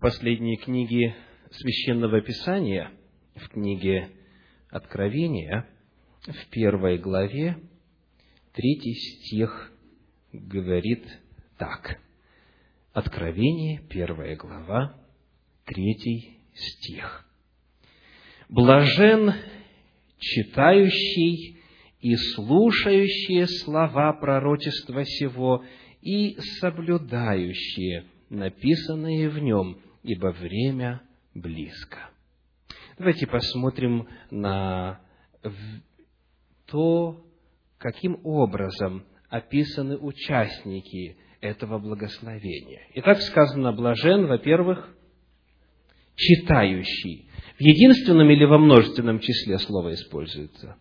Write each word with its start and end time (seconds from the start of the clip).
последней 0.00 0.56
книге 0.56 1.14
Священного 1.50 2.22
Писания, 2.22 2.90
в 3.34 3.48
книге 3.50 4.08
Откровения, 4.70 5.68
в 6.26 6.50
первой 6.50 6.96
главе, 6.98 7.58
третий 8.54 8.94
стих 8.94 9.72
говорит 10.32 11.04
так. 11.58 12.00
Откровение, 12.92 13.82
первая 13.90 14.36
глава, 14.36 14.96
третий 15.66 16.38
стих. 16.54 17.26
«Блажен 18.48 19.34
читающий 20.18 21.60
и 22.00 22.16
слушающие 22.16 23.46
слова 23.46 24.14
пророчества 24.14 25.04
сего 25.04 25.62
и 26.00 26.36
соблюдающие 26.60 28.06
написанные 28.30 29.28
в 29.28 29.38
нем, 29.40 29.78
ибо 30.02 30.28
время 30.28 31.02
близко. 31.34 32.10
Давайте 32.98 33.26
посмотрим 33.26 34.08
на 34.30 35.00
то, 36.66 37.24
каким 37.78 38.20
образом 38.24 39.04
описаны 39.28 39.96
участники 39.96 41.16
этого 41.40 41.78
благословения. 41.78 42.82
Итак, 42.94 43.20
сказано 43.22 43.72
блажен, 43.72 44.26
во-первых, 44.26 44.94
читающий. 46.14 47.30
В 47.58 47.62
единственном 47.62 48.30
или 48.30 48.44
во 48.44 48.58
множественном 48.58 49.20
числе 49.20 49.58
слово 49.58 49.94
используется? 49.94 50.76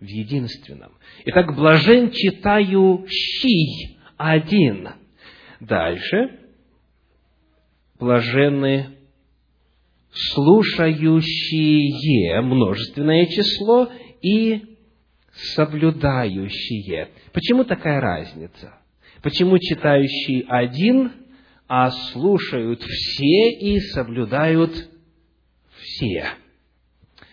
В 0.00 0.04
единственном. 0.04 0.92
Итак, 1.26 1.54
блажен 1.54 2.10
читающий 2.10 3.98
один. 4.16 4.88
Дальше 5.60 6.39
блаженны 8.00 8.96
слушающие, 10.12 12.40
множественное 12.40 13.26
число, 13.26 13.90
и 14.22 14.62
соблюдающие. 15.54 17.08
Почему 17.32 17.64
такая 17.64 18.00
разница? 18.00 18.74
Почему 19.22 19.58
читающий 19.58 20.44
один, 20.48 21.12
а 21.68 21.90
слушают 21.90 22.82
все 22.82 23.52
и 23.52 23.78
соблюдают 23.80 24.72
все? 25.78 26.30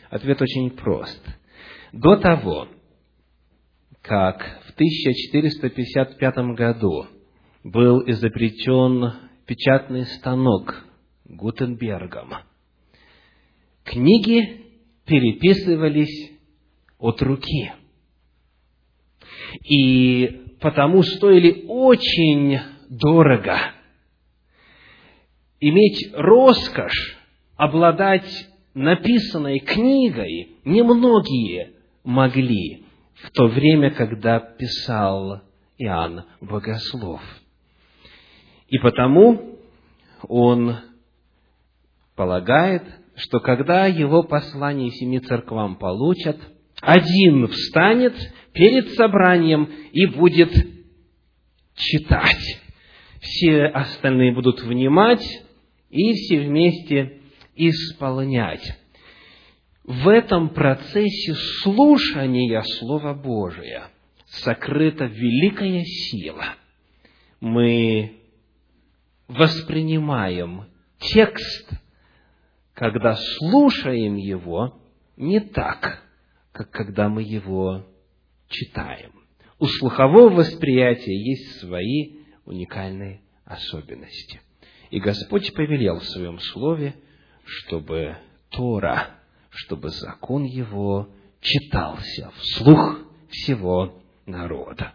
Ответ 0.10 0.42
очень 0.42 0.72
прост. 0.72 1.22
До 1.92 2.18
того, 2.18 2.68
как 4.02 4.62
в 4.68 4.74
1455 4.74 6.38
году 6.56 7.08
был 7.64 8.04
изобретен 8.08 9.27
печатный 9.48 10.06
станок 10.06 10.86
Гутенбергом. 11.26 12.34
Книги 13.84 14.66
переписывались 15.06 16.34
от 17.00 17.22
руки. 17.22 17.72
И 19.64 20.56
потому 20.60 21.02
стоили 21.02 21.66
очень 21.68 22.60
дорого. 22.90 23.58
Иметь 25.62 26.14
роскошь, 26.14 27.18
обладать 27.56 28.30
написанной 28.74 29.60
книгой 29.60 30.58
немногие 30.66 31.74
могли 32.04 32.84
в 33.16 33.32
то 33.32 33.48
время, 33.48 33.92
когда 33.92 34.40
писал 34.40 35.42
Иоанн 35.78 36.26
Богослов– 36.42 37.22
и 38.68 38.78
потому 38.80 39.60
он 40.28 40.78
полагает, 42.16 42.84
что 43.16 43.40
когда 43.40 43.86
его 43.86 44.24
послание 44.24 44.92
семи 44.92 45.20
церквам 45.20 45.78
получат, 45.78 46.38
один 46.82 47.48
встанет 47.48 48.14
перед 48.54 48.90
собранием 48.94 49.70
и 49.92 50.06
будет 50.06 50.52
читать. 51.76 52.62
Все 53.22 53.66
остальные 53.66 54.34
будут 54.34 54.62
внимать 54.62 55.26
и 55.90 56.14
все 56.14 56.42
вместе 56.42 57.22
исполнять. 57.56 58.78
В 59.84 60.10
этом 60.10 60.50
процессе 60.50 61.34
слушания 61.64 62.62
Слова 62.80 63.14
Божия 63.14 63.90
сокрыта 64.28 65.06
великая 65.06 65.84
сила. 65.84 66.56
Мы 67.40 68.17
воспринимаем 69.28 70.66
текст, 71.00 71.72
когда 72.74 73.16
слушаем 73.16 74.16
его, 74.16 74.80
не 75.16 75.40
так, 75.40 76.04
как 76.52 76.70
когда 76.72 77.10
мы 77.10 77.24
его 77.24 77.86
читаем. 78.48 79.12
У 79.60 79.66
слухового 79.66 80.30
восприятия 80.30 81.16
есть 81.16 81.60
свои 81.60 82.20
уникальные 82.46 83.22
особенности. 83.46 84.42
И 84.92 85.00
Господь 85.00 85.54
повелел 85.54 86.00
в 86.00 86.06
Своем 86.06 86.40
Слове, 86.40 86.96
чтобы 87.44 88.18
Тора, 88.50 89.20
чтобы 89.50 89.90
закон 89.90 90.44
Его 90.44 91.10
читался 91.42 92.32
вслух 92.38 93.00
всего 93.30 94.02
народа. 94.26 94.94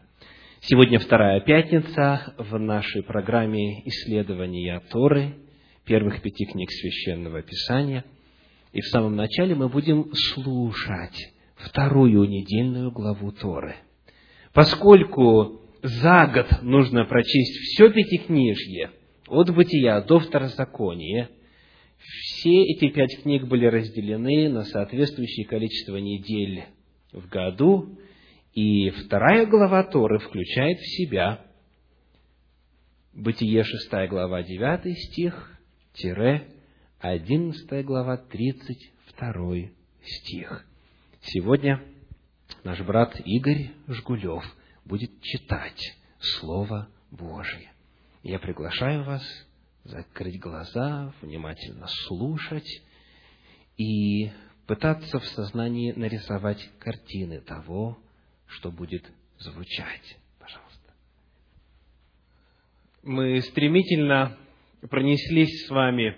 Сегодня 0.64 1.00
вторая 1.00 1.40
пятница 1.40 2.34
в 2.38 2.56
нашей 2.56 3.02
программе 3.02 3.82
исследования 3.84 4.80
Торы, 4.92 5.34
первых 5.84 6.22
пяти 6.22 6.44
книг 6.44 6.70
Священного 6.70 7.42
Писания. 7.42 8.04
И 8.72 8.80
в 8.80 8.86
самом 8.86 9.16
начале 9.16 9.56
мы 9.56 9.68
будем 9.68 10.14
слушать 10.14 11.32
вторую 11.56 12.28
недельную 12.28 12.92
главу 12.92 13.32
Торы. 13.32 13.74
Поскольку 14.52 15.62
за 15.82 16.28
год 16.32 16.62
нужно 16.62 17.06
прочесть 17.06 17.58
все 17.58 17.90
пятикнижье, 17.90 18.92
от 19.26 19.52
Бытия 19.52 20.00
до 20.02 20.20
Второзакония, 20.20 21.28
все 21.98 22.62
эти 22.66 22.88
пять 22.88 23.20
книг 23.20 23.48
были 23.48 23.66
разделены 23.66 24.48
на 24.48 24.62
соответствующее 24.62 25.44
количество 25.44 25.96
недель 25.96 26.66
в 27.12 27.28
году, 27.28 27.98
и 28.52 28.90
вторая 28.90 29.46
глава 29.46 29.82
Торы 29.84 30.18
включает 30.18 30.78
в 30.78 30.96
себя 30.96 31.44
Бытие 33.14 33.62
6 33.62 33.90
глава 34.08 34.42
9 34.42 34.98
стих, 34.98 35.58
тире 35.92 36.48
11 36.98 37.84
глава 37.84 38.16
32 38.16 39.68
стих. 40.02 40.66
Сегодня 41.20 41.82
наш 42.64 42.80
брат 42.80 43.20
Игорь 43.24 43.72
Жгулев 43.86 44.42
будет 44.86 45.10
читать 45.20 45.94
Слово 46.20 46.88
Божие. 47.10 47.70
Я 48.22 48.38
приглашаю 48.38 49.04
вас 49.04 49.22
закрыть 49.84 50.41
глаза, 50.41 51.12
внимательно 51.20 51.86
слушать 52.06 52.82
и 53.76 54.30
пытаться 54.66 55.18
в 55.18 55.26
сознании 55.26 55.92
нарисовать 55.92 56.66
картины 56.78 57.41
того, 57.41 57.98
что 58.52 58.70
будет 58.70 59.10
звучать. 59.38 60.16
Пожалуйста. 60.38 60.92
Мы 63.02 63.40
стремительно 63.40 64.36
пронеслись 64.88 65.66
с 65.66 65.70
вами 65.70 66.16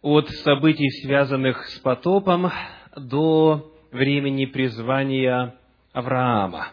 от 0.00 0.28
событий, 0.28 0.88
связанных 1.02 1.64
с 1.68 1.78
потопом, 1.80 2.50
до 2.96 3.72
времени 3.92 4.46
призвания 4.46 5.54
Авраама. 5.92 6.68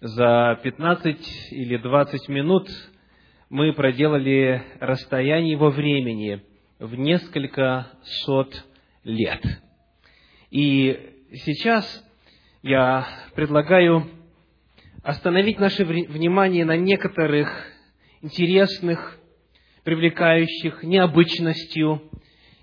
За 0.00 0.58
15 0.62 1.52
или 1.52 1.76
20 1.76 2.28
минут 2.28 2.68
мы 3.48 3.72
проделали 3.72 4.62
расстояние 4.80 5.52
его 5.52 5.70
времени 5.70 6.42
в 6.78 6.94
несколько 6.96 7.86
сот 8.24 8.64
лет. 9.04 9.42
И 10.50 11.26
сейчас 11.44 12.04
я 12.62 13.06
предлагаю 13.34 14.08
остановить 15.02 15.58
наше 15.58 15.84
внимание 15.84 16.64
на 16.64 16.76
некоторых 16.76 17.48
интересных, 18.20 19.18
привлекающих 19.84 20.84
необычностью 20.84 22.02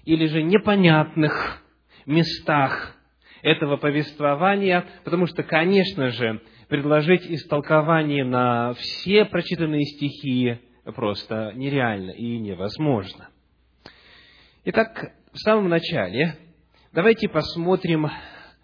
или 0.06 0.26
же 0.28 0.42
непонятных 0.42 1.62
местах 2.06 2.96
этого 3.42 3.76
повествования, 3.76 4.86
потому 5.04 5.28
что, 5.28 5.44
конечно 5.44 6.10
же, 6.12 6.42
предложить 6.70 7.26
истолкование 7.30 8.24
на 8.24 8.74
все 8.74 9.26
прочитанные 9.26 9.84
стихи 9.84 10.60
просто 10.96 11.52
нереально 11.56 12.12
и 12.12 12.38
невозможно. 12.38 13.30
Итак, 14.64 15.14
в 15.34 15.38
самом 15.40 15.68
начале 15.68 16.38
давайте 16.94 17.28
посмотрим 17.28 18.10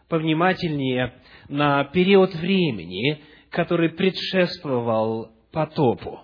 повнимательнее 0.08 1.14
на 1.50 1.83
период 1.86 2.33
времени, 2.36 3.21
который 3.50 3.89
предшествовал 3.89 5.31
потопу. 5.51 6.21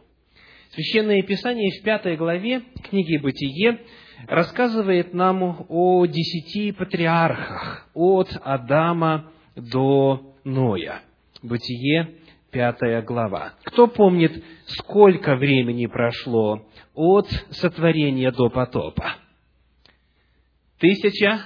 Священное 0.71 1.21
Писание 1.21 1.69
в 1.71 1.83
пятой 1.83 2.15
главе 2.15 2.61
книги 2.89 3.17
«Бытие» 3.17 3.81
рассказывает 4.27 5.13
нам 5.13 5.65
о 5.67 6.05
десяти 6.05 6.71
патриархах, 6.71 7.89
от 7.93 8.29
Адама 8.41 9.31
до 9.55 10.35
Ноя. 10.43 11.01
Бытие, 11.41 12.15
пятая 12.51 13.01
глава. 13.01 13.53
Кто 13.63 13.87
помнит, 13.87 14.43
сколько 14.67 15.35
времени 15.35 15.87
прошло 15.87 16.65
от 16.93 17.27
сотворения 17.49 18.31
до 18.31 18.49
потопа? 18.49 19.15
Тысяча 20.79 21.41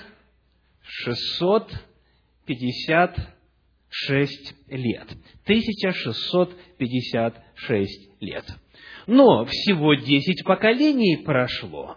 шестьсот 3.96 3.96
пятьдесят 3.96 3.98
шесть 3.98 4.54
лет. 4.68 5.08
Тысяча 5.46 5.94
шестьсот 5.94 6.54
пятьдесят 6.78 7.42
шесть 7.56 8.10
лет. 8.20 8.46
Но 9.08 9.46
всего 9.46 9.94
десять 9.94 10.44
поколений 10.44 11.24
прошло. 11.24 11.96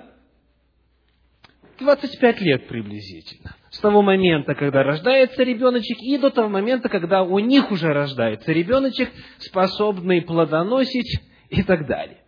25 1.78 2.40
лет 2.40 2.68
приблизительно. 2.68 3.54
С 3.70 3.78
того 3.80 4.00
момента, 4.00 4.54
когда 4.54 4.82
рождается 4.82 5.42
ребеночек, 5.42 5.98
и 6.00 6.16
до 6.16 6.30
того 6.30 6.48
момента, 6.48 6.88
когда 6.88 7.22
у 7.22 7.38
них 7.38 7.70
уже 7.70 7.92
рождается 7.92 8.52
ребеночек, 8.52 9.10
способный 9.38 10.22
плодоносить 10.22 11.20
и 11.50 11.62
так 11.62 11.86
далее. 11.86 12.25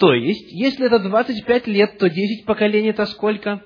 То 0.00 0.14
есть, 0.14 0.50
если 0.50 0.86
это 0.86 0.98
25 0.98 1.66
лет, 1.66 1.98
то 1.98 2.08
10 2.08 2.46
поколений 2.46 2.88
это 2.88 3.04
сколько? 3.04 3.62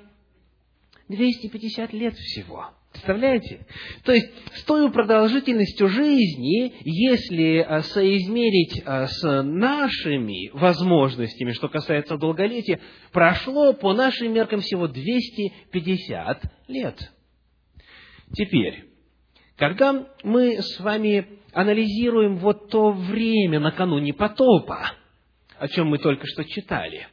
250 1.08 1.92
лет 1.92 2.14
всего. 2.14 2.70
Представляете? 2.90 3.64
То 4.02 4.12
есть, 4.12 4.26
с 4.56 4.64
той 4.64 4.90
продолжительностью 4.90 5.86
жизни, 5.86 6.74
если 6.82 7.58
а, 7.58 7.82
соизмерить 7.82 8.82
а, 8.84 9.06
с 9.06 9.42
нашими 9.44 10.50
возможностями, 10.52 11.52
что 11.52 11.68
касается 11.68 12.18
долголетия, 12.18 12.80
прошло 13.12 13.72
по 13.72 13.92
нашим 13.92 14.32
меркам 14.32 14.60
всего 14.60 14.88
250 14.88 16.42
лет. 16.66 17.12
Теперь, 18.32 18.86
когда 19.56 20.08
мы 20.24 20.60
с 20.60 20.80
вами 20.80 21.28
анализируем 21.52 22.38
вот 22.38 22.70
то 22.70 22.90
время 22.90 23.60
накануне 23.60 24.12
потопа, 24.12 24.94
о 25.58 25.68
чем 25.68 25.88
мы 25.88 25.98
только 25.98 26.26
что 26.26 26.44
читали, 26.44 27.08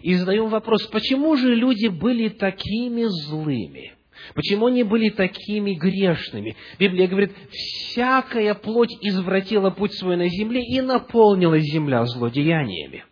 и 0.00 0.14
задаем 0.14 0.48
вопрос, 0.48 0.86
почему 0.88 1.36
же 1.36 1.54
люди 1.54 1.86
были 1.86 2.28
такими 2.28 3.04
злыми? 3.04 3.94
Почему 4.34 4.66
они 4.66 4.82
были 4.82 5.10
такими 5.10 5.74
грешными? 5.74 6.56
Библия 6.78 7.08
говорит, 7.08 7.32
всякая 7.50 8.54
плоть 8.54 8.92
извратила 9.00 9.70
путь 9.70 9.94
свой 9.94 10.16
на 10.16 10.28
земле 10.28 10.62
и 10.62 10.80
наполнилась 10.80 11.64
земля 11.64 12.04
злодеяниями. 12.04 13.04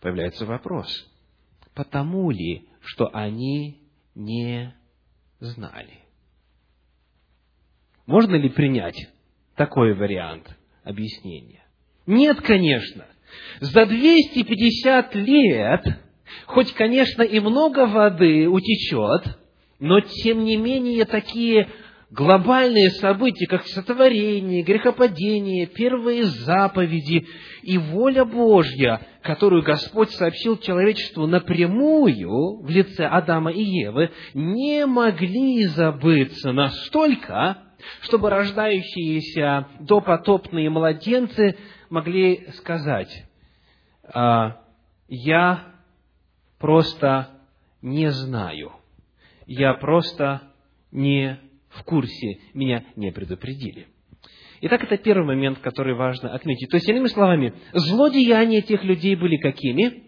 Появляется 0.00 0.46
вопрос, 0.46 0.88
потому 1.74 2.30
ли, 2.30 2.68
что 2.82 3.10
они 3.14 3.80
не 4.14 4.74
знали? 5.40 6.00
Можно 8.06 8.36
ли 8.36 8.48
принять 8.48 9.08
такой 9.56 9.94
вариант 9.94 10.54
объяснения? 10.84 11.64
Нет, 12.06 12.40
конечно. 12.40 13.06
За 13.60 13.86
250 13.86 15.14
лет, 15.14 15.84
хоть, 16.46 16.72
конечно, 16.72 17.22
и 17.22 17.40
много 17.40 17.86
воды 17.86 18.48
утечет, 18.48 19.38
но, 19.78 20.00
тем 20.00 20.44
не 20.44 20.56
менее, 20.56 21.04
такие 21.04 21.68
глобальные 22.10 22.90
события, 22.90 23.46
как 23.46 23.66
сотворение, 23.66 24.62
грехопадение, 24.62 25.66
первые 25.66 26.24
заповеди 26.24 27.26
и 27.62 27.78
воля 27.78 28.24
Божья, 28.24 29.00
которую 29.22 29.62
Господь 29.62 30.10
сообщил 30.10 30.56
человечеству 30.56 31.26
напрямую 31.26 32.62
в 32.62 32.70
лице 32.70 33.04
Адама 33.06 33.50
и 33.50 33.62
Евы, 33.62 34.10
не 34.34 34.86
могли 34.86 35.64
забыться 35.66 36.52
настолько, 36.52 37.58
чтобы 38.02 38.30
рождающиеся 38.30 39.66
допотопные 39.80 40.70
младенцы 40.70 41.56
могли 41.90 42.50
сказать, 42.52 43.26
«А, 44.02 44.60
«Я 45.08 45.74
просто 46.58 47.30
не 47.82 48.10
знаю» 48.10 48.72
я 49.46 49.74
просто 49.74 50.42
не 50.90 51.40
в 51.68 51.82
курсе, 51.84 52.40
меня 52.52 52.84
не 52.96 53.12
предупредили. 53.12 53.88
Итак, 54.62 54.82
это 54.84 54.96
первый 54.96 55.26
момент, 55.26 55.58
который 55.58 55.94
важно 55.94 56.32
отметить. 56.34 56.70
То 56.70 56.76
есть, 56.76 56.88
иными 56.88 57.06
словами, 57.06 57.54
злодеяния 57.72 58.62
тех 58.62 58.82
людей 58.84 59.14
были 59.14 59.36
какими? 59.36 60.04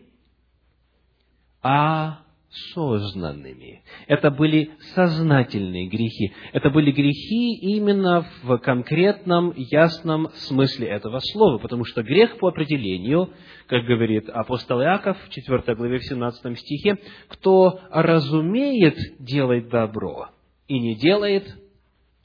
А 1.62 2.22
осознанными. 2.50 3.82
Это 4.06 4.30
были 4.30 4.70
сознательные 4.94 5.88
грехи. 5.88 6.32
Это 6.52 6.70
были 6.70 6.90
грехи 6.92 7.54
именно 7.56 8.26
в 8.42 8.58
конкретном, 8.58 9.52
ясном 9.56 10.30
смысле 10.34 10.88
этого 10.88 11.20
слова, 11.20 11.58
потому 11.58 11.84
что 11.84 12.02
грех 12.02 12.38
по 12.38 12.48
определению, 12.48 13.30
как 13.66 13.84
говорит 13.84 14.28
апостол 14.28 14.80
Иаков 14.80 15.16
в 15.24 15.30
4 15.30 15.74
главе 15.74 15.98
в 15.98 16.04
17 16.04 16.58
стихе, 16.58 16.98
кто 17.28 17.80
разумеет 17.90 18.96
делать 19.18 19.68
добро 19.68 20.28
и 20.66 20.78
не 20.78 20.96
делает, 20.96 21.44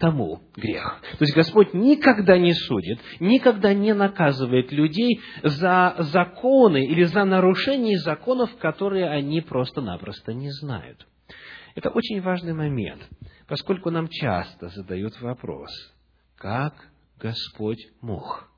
тому 0.03 0.41
грех. 0.57 1.00
То 1.17 1.24
есть 1.24 1.33
Господь 1.33 1.74
никогда 1.74 2.38
не 2.38 2.53
судит, 2.53 3.00
никогда 3.22 3.74
не 3.74 3.93
наказывает 3.93 4.69
людей 4.74 5.22
за 5.43 5.95
законы 5.98 6.86
или 6.86 7.03
за 7.03 7.24
нарушение 7.24 7.98
законов, 8.00 8.53
которые 8.57 9.10
они 9.10 9.39
просто-напросто 9.39 10.33
не 10.33 10.50
знают. 10.51 11.07
Это 11.75 11.89
очень 11.89 12.19
важный 12.19 12.53
момент, 12.53 13.01
поскольку 13.48 13.91
нам 13.91 14.10
часто 14.10 14.67
задают 14.67 15.22
вопрос, 15.22 15.69
как 16.36 16.74
Господь 17.17 17.79
мог 18.01 18.51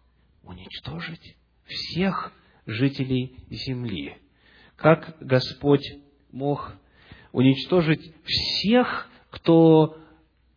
уничтожить 0.44 1.38
всех 1.66 2.34
жителей 2.66 3.38
земли? 3.52 4.18
Как 4.78 5.16
Господь 5.20 5.86
мог 6.32 6.74
уничтожить 7.32 8.16
всех, 8.26 9.08
кто 9.30 10.00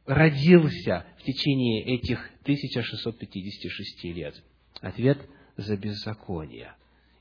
родился 0.09 1.07
в 1.19 1.23
течение 1.23 1.85
этих 1.85 2.19
1656 2.43 4.05
лет? 4.05 4.35
Ответ– 4.81 5.19
за 5.59 5.77
беззаконие. 5.77 6.75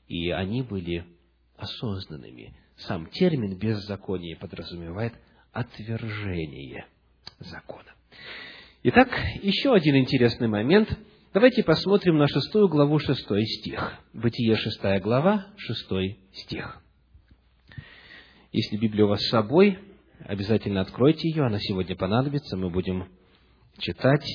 И 0.06 0.30
они 0.30 0.62
были 0.62 1.04
осознанными. 1.56 2.54
Сам 2.76 3.06
термин 3.06 3.58
«беззаконие» 3.58 4.36
подразумевает 4.36 5.12
отвержение 5.52 6.86
закона. 7.40 7.92
Итак, 8.84 9.10
еще 9.42 9.74
один 9.74 9.96
интересный 9.96 10.46
момент. 10.46 10.88
Давайте 11.34 11.64
посмотрим 11.64 12.16
на 12.16 12.28
шестую 12.28 12.68
главу, 12.68 12.98
шестой 13.00 13.44
стих. 13.44 13.98
Бытие, 14.14 14.56
шестая 14.56 15.00
глава, 15.00 15.48
шестой 15.56 16.18
стих. 16.32 16.80
Если 18.52 18.76
Библия 18.76 19.04
у 19.04 19.08
вас 19.08 19.20
с 19.20 19.30
собой, 19.30 19.78
Обязательно 20.24 20.80
откройте 20.80 21.28
ее, 21.28 21.44
она 21.44 21.58
сегодня 21.58 21.96
понадобится. 21.96 22.56
Мы 22.56 22.70
будем 22.70 23.08
читать 23.78 24.26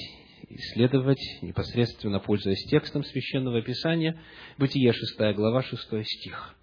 исследовать, 0.50 1.22
непосредственно 1.42 2.20
пользуясь 2.20 2.66
текстом 2.70 3.04
Священного 3.04 3.62
Писания, 3.62 4.20
Бытие 4.58 4.94
6 4.94 5.36
глава, 5.36 5.64
6 5.64 5.82
стих. 6.06 6.56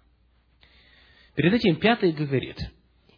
Перед 1.35 1.53
этим 1.53 1.77
пятый 1.77 2.11
говорит, 2.11 2.57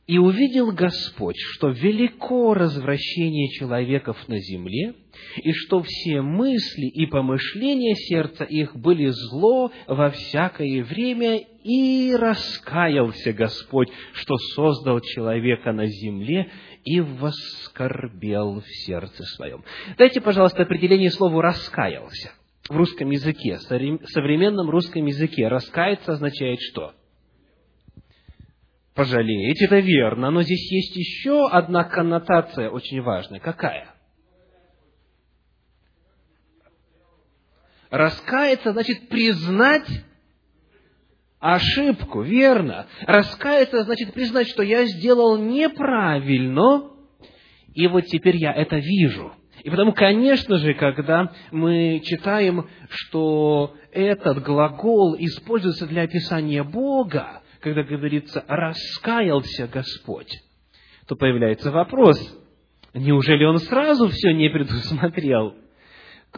«И 0.05 0.17
увидел 0.17 0.71
Господь, 0.73 1.37
что 1.37 1.69
велико 1.69 2.53
развращение 2.53 3.47
человеков 3.49 4.17
на 4.27 4.37
земле, 4.37 4.95
и 5.37 5.53
что 5.53 5.81
все 5.81 6.21
мысли 6.21 6.87
и 6.87 7.05
помышления 7.05 7.95
сердца 7.95 8.43
их 8.43 8.75
были 8.75 9.07
зло 9.07 9.71
во 9.87 10.09
всякое 10.09 10.83
время, 10.83 11.37
и 11.63 12.13
раскаялся 12.13 13.31
Господь, 13.31 13.89
что 14.13 14.35
создал 14.55 14.99
человека 14.99 15.71
на 15.71 15.87
земле, 15.87 16.51
и 16.83 16.99
воскорбел 16.99 18.59
в 18.59 18.67
сердце 18.85 19.23
своем». 19.23 19.63
Дайте, 19.97 20.19
пожалуйста, 20.19 20.63
определение 20.63 21.11
слову 21.11 21.39
«раскаялся» 21.39 22.33
в 22.67 22.75
русском 22.75 23.09
языке, 23.09 23.57
в 23.57 24.07
современном 24.09 24.69
русском 24.69 25.05
языке. 25.05 25.47
«Раскаяться» 25.47 26.13
означает 26.13 26.59
что? 26.59 26.93
Пожалеет, 28.95 29.61
это 29.61 29.79
верно, 29.79 30.29
но 30.31 30.41
здесь 30.43 30.71
есть 30.71 30.95
еще 30.95 31.47
одна 31.49 31.83
коннотация 31.83 32.69
очень 32.69 33.01
важная. 33.01 33.39
Какая? 33.39 33.93
Раскаяться 37.89 38.71
значит 38.71 39.07
признать 39.09 39.87
ошибку, 41.39 42.21
верно. 42.21 42.87
Раскаяться 43.05 43.83
значит 43.83 44.13
признать, 44.13 44.47
что 44.47 44.63
я 44.63 44.85
сделал 44.85 45.37
неправильно, 45.37 46.89
и 47.75 47.85
вот 47.87 48.05
теперь 48.05 48.37
я 48.37 48.51
это 48.51 48.77
вижу. 48.77 49.33
И 49.63 49.69
потому, 49.69 49.93
конечно 49.93 50.57
же, 50.57 50.73
когда 50.73 51.31
мы 51.51 52.01
читаем, 52.03 52.67
что 52.89 53.75
этот 53.91 54.41
глагол 54.43 55.15
используется 55.19 55.85
для 55.85 56.01
описания 56.03 56.63
Бога, 56.63 57.42
когда 57.63 57.81
говорится 57.81 58.43
«раскаялся 58.45 59.67
Господь», 59.67 60.29
то 61.07 61.15
появляется 61.15 61.71
вопрос, 61.71 62.17
неужели 62.93 63.45
он 63.45 63.57
сразу 63.59 64.09
все 64.09 64.33
не 64.33 64.49
предусмотрел? 64.49 65.55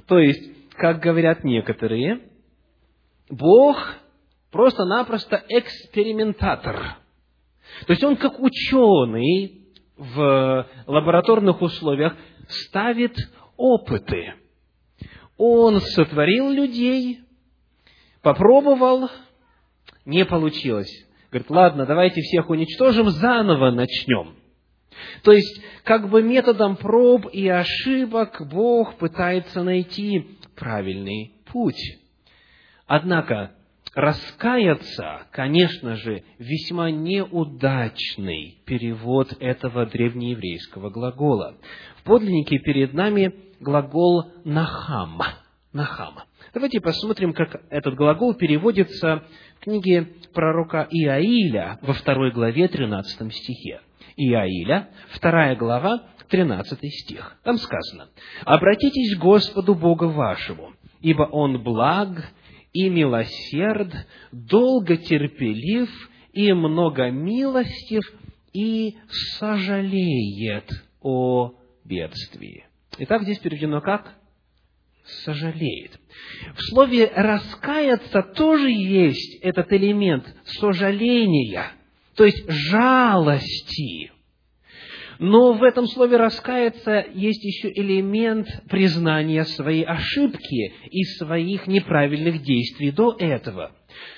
То 0.08 0.20
есть, 0.20 0.72
как 0.74 1.00
говорят 1.00 1.44
некоторые, 1.44 2.30
Бог 3.28 3.96
просто-напросто 4.52 5.44
экспериментатор. 5.50 6.98
То 7.88 7.94
есть 7.94 8.04
он 8.04 8.18
как 8.18 8.40
ученый 8.40 9.64
в 9.98 10.68
лабораторных 10.86 11.60
условиях 11.60 12.16
ставит 12.48 13.18
опыты. 13.58 14.36
Он 15.38 15.82
сотворил 15.82 16.52
людей, 16.52 17.22
попробовал, 18.22 19.10
не 20.06 20.24
получилось. 20.24 21.05
Говорит, 21.36 21.52
ладно, 21.52 21.86
давайте 21.86 22.22
всех 22.22 22.50
уничтожим, 22.50 23.10
заново 23.10 23.70
начнем. 23.70 24.36
То 25.22 25.34
есть, 25.34 25.62
как 25.84 26.10
бы 26.10 26.24
методом 26.24 26.78
проб 26.78 27.28
и 27.30 27.46
ошибок 27.50 28.42
Бог 28.50 28.96
пытается 28.96 29.62
найти 29.62 30.38
правильный 30.56 31.34
путь. 31.52 32.00
Однако, 32.88 33.52
раскаяться, 33.94 35.28
конечно 35.32 35.98
же, 35.98 36.24
весьма 36.40 36.90
неудачный 36.90 38.62
перевод 38.64 39.34
этого 39.42 39.88
древнееврейского 39.88 40.90
глагола. 40.90 41.58
В 41.98 42.04
подлиннике 42.04 42.60
перед 42.60 42.94
нами 42.94 43.36
глагол 43.60 44.32
«нахам». 44.46 45.20
«Нахам». 45.74 46.16
Давайте 46.54 46.80
посмотрим, 46.80 47.34
как 47.34 47.62
этот 47.70 47.96
глагол 47.96 48.34
переводится 48.34 49.26
книге 49.66 50.08
пророка 50.32 50.88
Иаиля 50.92 51.80
во 51.82 51.94
второй 51.94 52.32
главе 52.32 52.68
13 52.68 53.34
стихе. 53.34 53.82
Иаиля, 54.16 54.90
вторая 55.10 55.56
глава, 55.56 56.04
13 56.30 56.80
стих. 56.94 57.38
Там 57.44 57.58
сказано, 57.58 58.10
«Обратитесь 58.46 59.16
к 59.16 59.20
Господу 59.20 59.74
Богу 59.74 60.10
вашему, 60.10 60.74
ибо 61.02 61.24
Он 61.24 61.64
благ 61.64 62.32
и 62.74 62.90
милосерд, 62.90 63.92
долго 64.32 64.98
терпелив 64.98 65.90
и 66.32 66.54
много 66.54 67.10
милостив, 67.10 68.04
и 68.54 68.96
сожалеет 69.40 70.70
о 71.02 71.54
бедствии». 71.84 72.66
Итак, 73.00 73.24
здесь 73.24 73.40
переведено 73.40 73.82
как? 73.82 74.14
Сожалеет. 75.06 76.00
В 76.56 76.62
слове 76.70 77.12
«раскаяться» 77.16 78.22
тоже 78.22 78.70
есть 78.70 79.40
этот 79.42 79.72
элемент 79.72 80.26
сожаления, 80.46 81.72
то 82.16 82.26
есть 82.26 82.50
жалости. 82.50 84.12
Но 85.20 85.54
в 85.54 85.64
этом 85.64 85.88
слове 85.88 86.18
«раскаяться» 86.18 87.06
есть 87.14 87.44
еще 87.44 87.72
элемент 87.72 88.48
признания 88.70 89.46
своей 89.46 89.84
ошибки 89.84 90.74
и 90.90 91.04
своих 91.18 91.68
неправильных 91.68 92.42
действий 92.42 92.92
до 92.92 93.16
этого. 93.18 93.72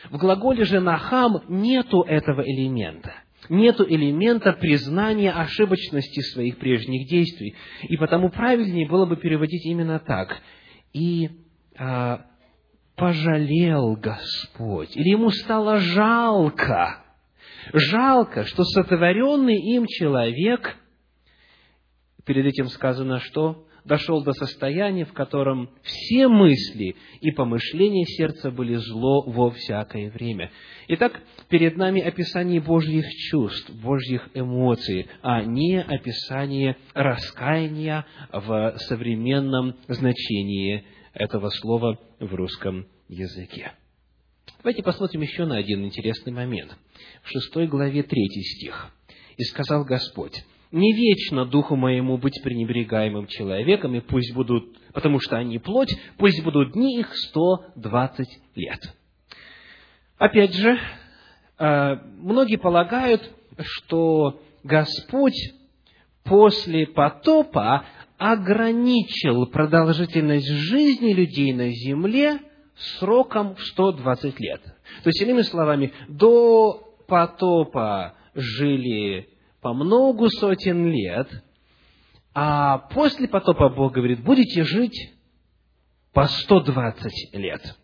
В 0.10 0.18
глаголе 0.18 0.64
же 0.66 0.80
«нахам» 0.80 1.44
нету 1.48 2.02
этого 2.02 2.42
элемента– 2.42 3.14
нету 3.50 3.86
элемента 3.88 4.54
признания 4.54 5.32
ошибочности 5.32 6.22
своих 6.22 6.58
прежних 6.58 7.08
действий. 7.08 7.56
И 7.84 7.98
потому 7.98 8.30
правильнее 8.30 8.88
было 8.88 9.06
бы 9.06 9.18
переводить 9.18 9.66
именно 9.66 10.00
так 10.00 10.42
и 10.94 11.30
а, 11.78 12.26
пожалел 12.96 13.96
Господь, 13.96 14.96
или 14.96 15.10
ему 15.10 15.30
стало 15.30 15.78
жалко, 15.78 17.04
жалко, 17.72 18.46
что 18.46 18.64
сотворенный 18.64 19.58
им 19.76 19.86
человек, 19.88 20.76
перед 22.26 22.46
этим 22.46 22.68
сказано, 22.68 23.20
что 23.20 23.67
дошел 23.88 24.24
до 24.24 24.34
состояния, 24.34 25.06
в 25.06 25.14
котором 25.14 25.70
все 25.82 26.28
мысли 26.28 26.96
и 27.22 27.32
помышления 27.32 28.06
сердца 28.06 28.52
были 28.52 28.76
зло 28.76 29.24
во 29.24 29.50
всякое 29.52 30.12
время. 30.12 30.52
Итак, 30.90 31.22
перед 31.50 31.78
нами 31.78 32.02
описание 32.02 32.62
Божьих 32.62 33.06
чувств, 33.30 33.70
Божьих 33.82 34.30
эмоций, 34.34 35.08
а 35.22 35.44
не 35.44 35.82
описание 35.82 36.78
раскаяния 36.94 38.06
в 38.32 38.76
современном 38.88 39.76
значении 39.88 40.84
этого 41.14 41.50
слова 41.50 41.98
в 42.20 42.36
русском 42.36 42.86
языке. 43.08 43.72
Давайте 44.60 44.84
посмотрим 44.84 45.22
еще 45.22 45.46
на 45.46 45.58
один 45.58 45.86
интересный 45.86 46.34
момент. 46.34 46.76
В 47.24 47.30
шестой 47.30 47.68
главе 47.68 48.04
третий 48.04 48.44
стих. 48.44 48.92
«И 49.38 49.44
сказал 49.44 49.86
Господь, 49.86 50.44
не 50.72 50.94
вечно 50.94 51.46
духу 51.46 51.76
моему 51.76 52.18
быть 52.18 52.42
пренебрегаемым 52.44 53.28
человеком, 53.28 53.96
и 53.96 54.02
пусть 54.02 54.34
будут, 54.34 54.66
потому 54.94 55.20
что 55.20 55.38
они 55.38 55.60
плоть, 55.60 55.96
пусть 56.18 56.44
будут 56.44 56.74
дни 56.74 57.00
их 57.00 57.16
сто 57.16 57.66
двадцать 57.76 58.40
лет. 58.56 58.80
Опять 60.18 60.56
же, 60.56 60.78
э, 61.60 61.96
многие 62.18 62.58
полагают, 62.58 63.30
что 63.60 64.42
Господь 64.64 65.38
после 66.24 66.88
потопа 66.88 67.86
ограничил 68.18 69.46
продолжительность 69.46 70.50
жизни 70.50 71.14
людей 71.14 71.54
на 71.54 71.70
земле 71.70 72.40
сроком 72.76 73.56
в 73.56 73.62
120 73.62 74.40
лет. 74.40 74.62
То 75.04 75.10
есть, 75.10 75.22
иными 75.22 75.42
словами, 75.42 75.94
до 76.08 76.96
потопа 77.08 78.16
жили 78.34 79.30
по 79.62 79.74
многу 79.74 80.30
сотен 80.30 80.88
лет, 80.88 81.30
а 82.34 82.78
после 82.78 83.28
потопа 83.28 83.70
Бог 83.70 83.94
говорит, 83.94 84.24
будете 84.24 84.64
жить 84.64 85.14
по 86.14 86.28
120 86.28 87.34
лет. 87.34 87.78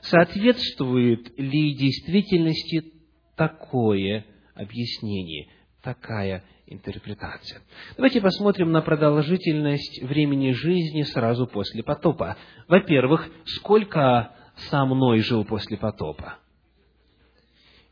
Соответствует 0.00 1.38
ли 1.38 1.74
действительности 1.74 2.92
такое 3.36 4.24
объяснение, 4.54 5.48
такая 5.82 6.44
интерпретация? 6.66 7.62
Давайте 7.96 8.20
посмотрим 8.20 8.72
на 8.72 8.82
продолжительность 8.82 10.02
времени 10.02 10.52
жизни 10.52 11.02
сразу 11.02 11.46
после 11.46 11.82
потопа. 11.82 12.36
Во-первых, 12.68 13.30
сколько 13.44 14.32
со 14.70 14.84
мной 14.84 15.20
жил 15.20 15.44
после 15.44 15.76
потопа? 15.76 16.38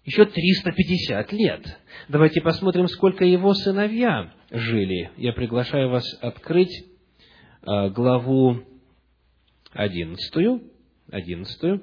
Еще 0.04 0.24
350 0.24 1.32
лет. 1.32 1.78
Давайте 2.08 2.40
посмотрим, 2.40 2.88
сколько 2.88 3.24
его 3.24 3.54
сыновья 3.54 4.32
жили. 4.50 5.10
Я 5.16 5.32
приглашаю 5.32 5.90
вас 5.90 6.04
открыть 6.20 6.84
э, 7.62 7.90
главу 7.90 8.62
11, 9.72 10.62
11, 11.10 11.82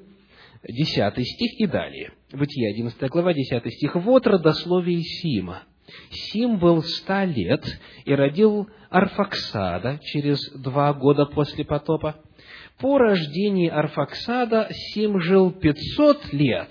10 0.68 1.26
стих 1.26 1.60
и 1.60 1.66
далее. 1.66 2.12
Бытие, 2.32 2.72
11 2.72 3.10
глава, 3.10 3.32
10 3.32 3.72
стих. 3.72 3.94
«Вот 3.94 4.26
родословие 4.26 5.02
Сима. 5.02 5.62
Сим 6.10 6.58
был 6.58 6.82
ста 6.82 7.24
лет 7.24 7.64
и 8.04 8.12
родил 8.12 8.68
Арфаксада 8.90 9.98
через 10.02 10.38
два 10.52 10.92
года 10.92 11.24
после 11.24 11.64
потопа. 11.64 12.16
По 12.78 12.98
рождении 12.98 13.68
Арфаксада 13.68 14.68
Сим 14.70 15.20
жил 15.20 15.50
пятьсот 15.50 16.32
лет 16.32 16.70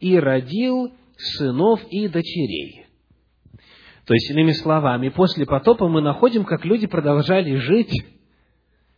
и 0.00 0.18
родил 0.18 0.92
сынов 1.16 1.80
и 1.90 2.08
дочерей. 2.08 2.86
То 4.06 4.14
есть, 4.14 4.30
иными 4.30 4.52
словами, 4.52 5.08
после 5.08 5.46
потопа 5.46 5.86
мы 5.88 6.00
находим, 6.00 6.44
как 6.44 6.64
люди 6.64 6.86
продолжали 6.86 7.54
жить 7.56 7.92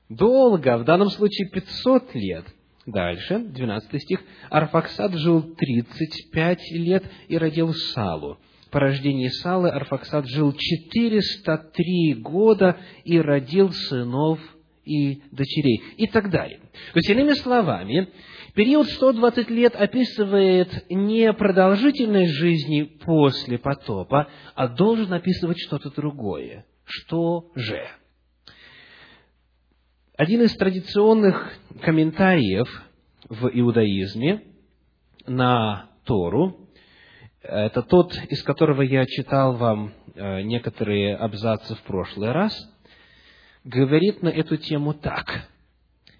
долго, 0.09 0.79
в 0.79 0.85
данном 0.85 1.11
случае 1.11 1.51
500 1.51 2.15
лет. 2.15 2.47
Дальше, 2.87 3.39
12 3.39 4.03
стих. 4.03 4.21
Арфаксад 4.51 5.15
жил 5.15 5.43
35 5.43 6.71
лет 6.73 7.05
и 7.29 7.39
родил 7.39 7.73
Салу. 7.73 8.39
По 8.71 8.81
рождении 8.81 9.29
Салы 9.29 9.69
Арфаксад 9.69 10.27
жил 10.27 10.53
403 10.53 12.15
года 12.15 12.79
и 13.05 13.21
родил 13.21 13.71
сынов 13.71 14.41
и 14.85 15.23
дочерей. 15.31 15.83
И 15.97 16.07
так 16.07 16.31
далее. 16.31 16.59
То 16.59 16.99
есть, 16.99 17.11
иными 17.11 17.33
словами, 17.33 18.09
период 18.55 18.89
120 18.89 19.51
лет 19.51 19.75
описывает 19.77 20.87
не 20.91 21.33
продолжительность 21.33 22.33
жизни 22.33 22.83
после 22.83 23.59
потопа, 23.59 24.29
а 24.55 24.69
должен 24.69 25.12
описывать 25.12 25.59
что-то 25.59 25.91
другое. 25.91 26.67
Что 26.85 27.51
же? 27.55 27.87
Один 30.17 30.43
из 30.43 30.55
традиционных 30.57 31.53
комментариев 31.81 32.69
в 33.29 33.49
иудаизме 33.49 34.43
на 35.27 35.91
Тору, 36.05 36.69
это 37.43 37.83
тот, 37.83 38.15
из 38.29 38.43
которого 38.43 38.83
я 38.83 39.05
читал 39.07 39.55
вам 39.57 39.93
э, 40.15 40.43
некоторые 40.43 41.17
абзацы 41.17 41.75
в 41.75 41.83
прошлый 41.83 42.31
раз, 42.31 42.53
говорит 43.64 44.23
на 44.23 44.28
эту 44.28 44.57
тему 44.57 44.95
так. 44.95 45.49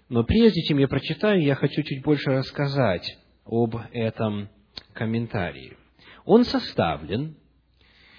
Но 0.09 0.23
прежде 0.23 0.61
чем 0.63 0.77
я 0.77 0.87
прочитаю, 0.87 1.41
я 1.41 1.55
хочу 1.55 1.81
чуть 1.83 2.03
больше 2.03 2.31
рассказать 2.31 3.17
об 3.45 3.75
этом 3.91 4.49
комментарии. 4.93 5.77
Он 6.25 6.43
составлен 6.43 7.35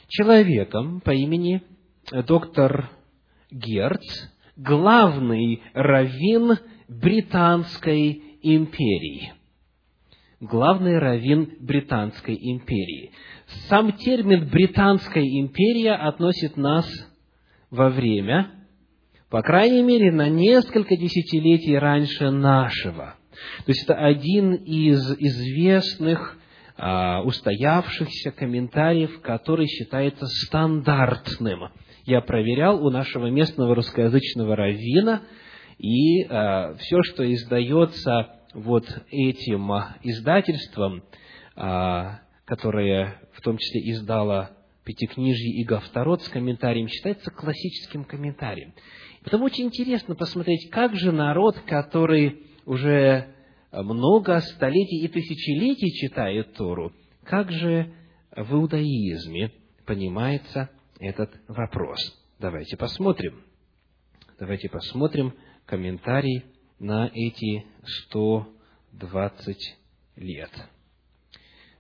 человеком 0.08 1.00
по 1.00 1.12
имени 1.12 1.62
доктор 2.26 2.90
Герц, 3.50 4.02
главный 4.56 5.60
раввин 5.72 6.58
Британской 6.88 8.22
империи. 8.42 9.32
Главный 10.40 10.98
раввин 10.98 11.56
Британской 11.60 12.34
империи. 12.34 13.12
Сам 13.68 13.92
термин 13.92 14.48
«Британская 14.50 15.24
империя» 15.24 15.94
относит 15.94 16.56
нас 16.56 16.86
во 17.70 17.88
время, 17.88 18.50
по 19.34 19.42
крайней 19.42 19.82
мере, 19.82 20.12
на 20.12 20.28
несколько 20.28 20.96
десятилетий 20.96 21.76
раньше 21.76 22.30
нашего. 22.30 23.16
То 23.66 23.72
есть 23.72 23.82
это 23.82 23.94
один 23.94 24.54
из 24.54 25.10
известных 25.18 26.38
а, 26.76 27.20
устоявшихся 27.20 28.30
комментариев, 28.30 29.20
который 29.22 29.66
считается 29.66 30.26
стандартным– 30.26 31.70
я 32.06 32.20
проверял 32.20 32.84
у 32.84 32.90
нашего 32.90 33.26
местного 33.28 33.74
русскоязычного 33.74 34.54
раввина, 34.56 35.22
и 35.78 36.22
э, 36.22 36.74
все, 36.76 37.02
что 37.02 37.24
издается 37.32 38.40
вот 38.52 38.84
этим 39.10 39.72
издательством, 40.02 41.02
э, 41.56 42.02
которое 42.44 43.22
в 43.32 43.40
том 43.40 43.56
числе 43.56 43.90
издало 43.90 44.50
Пятикнижье 44.84 45.50
и 45.50 45.64
Гавторот 45.64 46.22
с 46.22 46.28
комментарием, 46.28 46.88
считается 46.88 47.30
классическим 47.30 48.04
комментарием. 48.04 48.74
Потому 49.24 49.46
очень 49.46 49.64
интересно 49.64 50.14
посмотреть, 50.14 50.70
как 50.70 50.94
же 50.94 51.10
народ, 51.10 51.58
который 51.60 52.42
уже 52.66 53.34
много 53.72 54.38
столетий 54.40 55.02
и 55.02 55.08
тысячелетий 55.08 55.90
читает 55.92 56.52
Тору, 56.52 56.92
как 57.24 57.50
же 57.50 57.92
в 58.36 58.54
иудаизме 58.54 59.50
понимается 59.86 60.70
этот 61.00 61.30
вопрос. 61.48 61.98
Давайте 62.38 62.76
посмотрим. 62.76 63.42
Давайте 64.38 64.68
посмотрим 64.68 65.34
комментарий 65.64 66.44
на 66.78 67.10
эти 67.12 67.64
120 67.84 69.78
лет. 70.16 70.50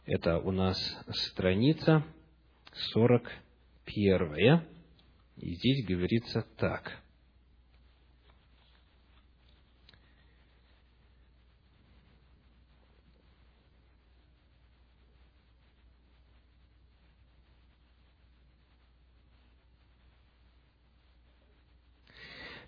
Это 0.06 0.38
у 0.38 0.50
нас 0.50 0.78
страница 1.10 2.04
41. 2.92 4.62
И 5.36 5.54
здесь 5.56 5.86
говорится 5.86 6.46
так. 6.56 7.03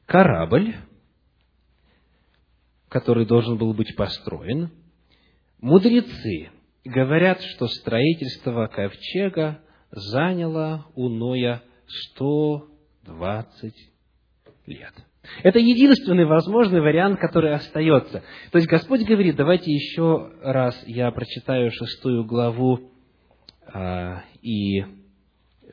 Корабль, 0.06 0.76
который 2.88 3.26
должен 3.26 3.58
был 3.58 3.74
быть 3.74 3.94
построен, 3.96 4.70
мудрецы 5.60 6.50
говорят, 6.84 7.42
что 7.42 7.66
строительство 7.66 8.68
ковчега 8.68 9.60
заняло 9.90 10.86
у 10.94 11.08
Ноя 11.08 11.62
120 12.14 13.74
лет. 14.66 14.92
Это 15.42 15.58
единственный 15.58 16.24
возможный 16.24 16.80
вариант, 16.80 17.18
который 17.18 17.52
остается. 17.52 18.22
То 18.52 18.58
есть 18.58 18.68
Господь 18.68 19.02
говорит, 19.02 19.34
давайте 19.34 19.72
еще 19.72 20.30
раз 20.40 20.80
я 20.86 21.10
прочитаю 21.10 21.72
шестую 21.72 22.24
главу 22.24 22.92
а, 23.66 24.22
и 24.40 24.84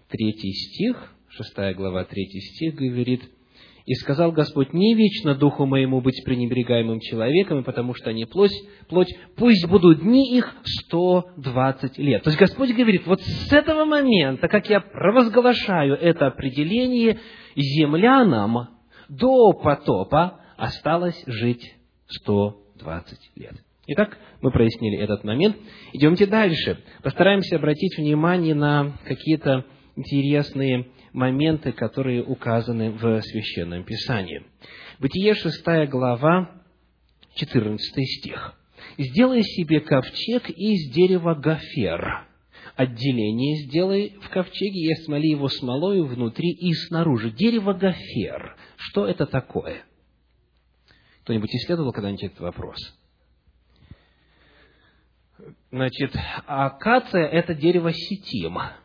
третий 0.09 0.53
стих, 0.53 1.13
шестая 1.29 1.75
глава, 1.75 2.03
третий 2.05 2.41
стих 2.41 2.73
говорит– 2.75 3.23
и 3.85 3.93
сказал 3.95 4.31
Господь, 4.31 4.73
не 4.73 4.95
вечно 4.95 5.35
духу 5.35 5.65
моему 5.65 6.01
быть 6.01 6.23
пренебрегаемым 6.23 6.99
человеком, 6.99 7.63
потому 7.63 7.93
что 7.93 8.09
они 8.09 8.25
плоть, 8.25 8.53
плоть, 8.87 9.13
пусть 9.35 9.67
будут 9.67 10.01
дни 10.01 10.37
их 10.37 10.55
сто 10.63 11.25
двадцать 11.35 11.97
лет. 11.97 12.23
То 12.23 12.29
есть 12.29 12.39
Господь 12.39 12.71
говорит, 12.71 13.05
вот 13.05 13.21
с 13.21 13.51
этого 13.51 13.85
момента, 13.85 14.47
как 14.47 14.69
я 14.69 14.79
провозглашаю 14.79 15.95
это 15.95 16.27
определение, 16.27 17.19
землянам 17.55 18.69
до 19.09 19.51
потопа 19.53 20.39
осталось 20.57 21.21
жить 21.27 21.75
сто 22.07 22.61
двадцать 22.79 23.31
лет. 23.35 23.53
Итак, 23.85 24.17
мы 24.41 24.51
прояснили 24.51 24.97
этот 24.97 25.25
момент. 25.25 25.57
Идемте 25.91 26.25
дальше. 26.25 26.77
Постараемся 27.03 27.57
обратить 27.57 27.97
внимание 27.97 28.55
на 28.55 28.93
какие-то 29.03 29.65
интересные 29.97 30.87
моменты, 31.13 31.71
которые 31.71 32.23
указаны 32.23 32.91
в 32.91 33.21
Священном 33.21 33.84
Писании. 33.84 34.43
Бытие 34.99 35.36
6 35.36 35.63
глава, 35.89 36.52
14 37.36 37.80
стих. 38.19 38.60
«Сделай 38.97 39.43
себе 39.43 39.80
ковчег 39.80 40.49
из 40.49 40.93
дерева 40.93 41.36
гофер. 41.36 42.28
Отделение 42.76 43.67
сделай 43.67 44.17
в 44.21 44.30
ковчеге 44.30 44.91
и 44.91 44.95
смоли 45.04 45.30
его 45.30 45.47
смолою 45.47 46.06
внутри 46.06 46.52
и 46.52 46.73
снаружи. 46.73 47.32
Дерево 47.32 47.73
гофер. 47.73 48.58
Что 48.78 49.08
это 49.08 49.26
такое? 49.26 49.84
Кто-нибудь 51.21 51.54
исследовал 51.54 51.91
когда-нибудь 51.91 52.23
этот 52.23 52.39
вопрос? 52.39 52.78
Значит, 55.71 56.15
акация– 56.45 57.26
это 57.32 57.54
дерево 57.54 57.91
сетима 57.93 58.78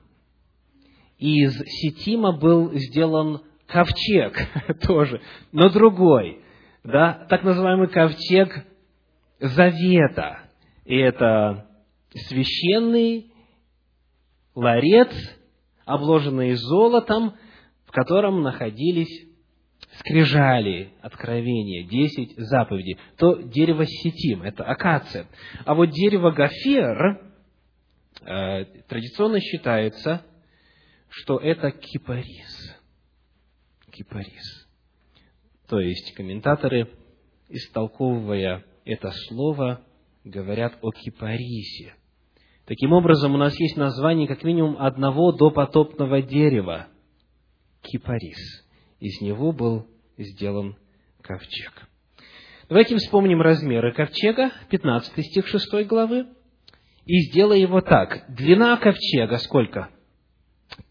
из 1.19 1.59
сетима 1.59 2.33
был 2.33 2.73
сделан 2.75 3.43
ковчег 3.67 4.37
тоже, 4.87 5.21
но 5.53 5.69
другой, 5.69 6.41
да, 6.85 7.27
так 7.29 7.43
называемый 7.43 7.89
ковчег 7.89 8.65
завета. 9.41 10.41
И 10.85 10.97
это 10.97 11.67
священный 12.15 13.33
ларец, 14.55 15.13
обложенный 15.85 16.55
золотом, 16.55 17.35
в 17.87 17.93
котором 17.93 18.43
находились 18.43 19.29
скрижали, 19.99 20.93
откровения, 21.01 21.87
десять 21.87 22.37
заповедей, 22.37 22.99
то 23.17 23.35
дерево 23.35 23.85
сетим, 23.87 24.43
это 24.43 24.65
акация. 24.65 25.27
А 25.65 25.75
вот 25.75 25.87
дерево 25.87 26.31
гофер 26.31 27.21
э, 28.25 28.65
традиционно 28.89 29.41
считается 29.41 30.23
что 31.09 31.39
это 31.39 31.71
кипарис. 31.71 32.77
Кипарис. 33.91 34.69
То 35.69 35.81
есть 35.81 36.15
комментаторы, 36.15 36.89
истолковывая 37.49 38.65
это 38.85 39.11
слово, 39.29 39.83
говорят 40.25 40.79
о 40.83 40.91
кипарисе. 40.93 41.95
Таким 42.65 42.93
образом, 42.93 43.35
у 43.35 43.39
нас 43.39 43.59
есть 43.59 43.77
название 43.77 44.29
как 44.29 44.45
минимум 44.45 44.77
одного 44.79 45.33
допотопного 45.33 46.23
дерева– 46.23 46.89
кипарис. 47.83 48.67
Из 49.01 49.21
него 49.21 49.53
был 49.53 49.87
сделан 50.17 50.77
ковчег. 51.23 51.89
Давайте 52.69 52.97
вспомним 52.97 53.41
размеры 53.41 53.95
ковчега, 53.95 54.53
15 54.69 55.25
стих 55.25 55.47
6 55.47 55.87
главы, 55.87 56.27
и 57.07 57.21
сделай 57.31 57.61
его 57.61 57.81
так. 57.81 58.27
Длина 58.35 58.77
ковчега 58.77 59.39
сколько? 59.39 59.89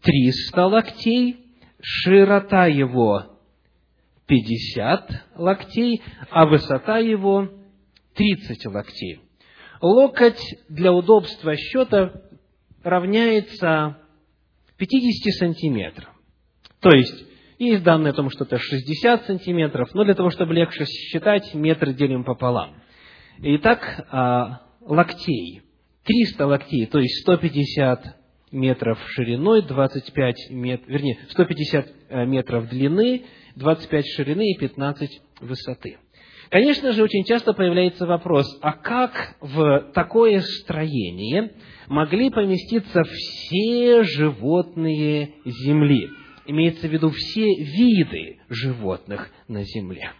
300 0.02 0.66
локтей, 0.66 1.36
широта 1.80 2.66
его 2.66 3.38
50 4.26 5.24
локтей, 5.36 6.02
а 6.30 6.46
высота 6.46 6.98
его 6.98 7.48
30 8.14 8.66
локтей. 8.66 9.20
Локоть 9.80 10.42
для 10.68 10.92
удобства 10.92 11.56
счета 11.56 12.22
равняется 12.82 13.98
50 14.76 15.34
сантиметрам. 15.34 16.12
То 16.80 16.90
есть, 16.90 17.24
есть 17.58 17.82
данные 17.82 18.10
о 18.10 18.14
том, 18.14 18.30
что 18.30 18.44
это 18.44 18.58
60 18.58 19.26
сантиметров, 19.26 19.90
но 19.94 20.04
для 20.04 20.14
того, 20.14 20.30
чтобы 20.30 20.54
легче 20.54 20.84
считать, 20.84 21.54
метр 21.54 21.92
делим 21.92 22.24
пополам. 22.24 22.74
Итак, 23.38 24.06
а, 24.10 24.62
локтей. 24.80 25.62
300 26.04 26.46
локтей, 26.46 26.86
то 26.86 26.98
есть 26.98 27.20
150 27.22 28.17
метров 28.52 28.98
шириной, 29.10 29.62
25 29.62 30.50
метров, 30.50 30.88
вернее, 30.88 31.18
150 31.30 31.88
э, 32.08 32.26
метров 32.26 32.68
длины, 32.68 33.24
25 33.56 34.06
ширины 34.16 34.52
и 34.52 34.58
15 34.58 35.22
высоты. 35.40 35.98
Конечно 36.50 36.92
же, 36.92 37.02
очень 37.02 37.24
часто 37.24 37.52
появляется 37.52 38.06
вопрос, 38.06 38.46
а 38.62 38.72
как 38.72 39.36
в 39.40 39.90
такое 39.92 40.40
строение 40.40 41.52
могли 41.88 42.30
поместиться 42.30 43.02
все 43.04 44.02
животные 44.04 45.34
Земли? 45.44 46.08
Имеется 46.46 46.88
в 46.88 46.90
виду 46.90 47.10
все 47.10 47.44
виды 47.44 48.38
животных 48.48 49.30
на 49.48 49.62
Земле. 49.64 50.12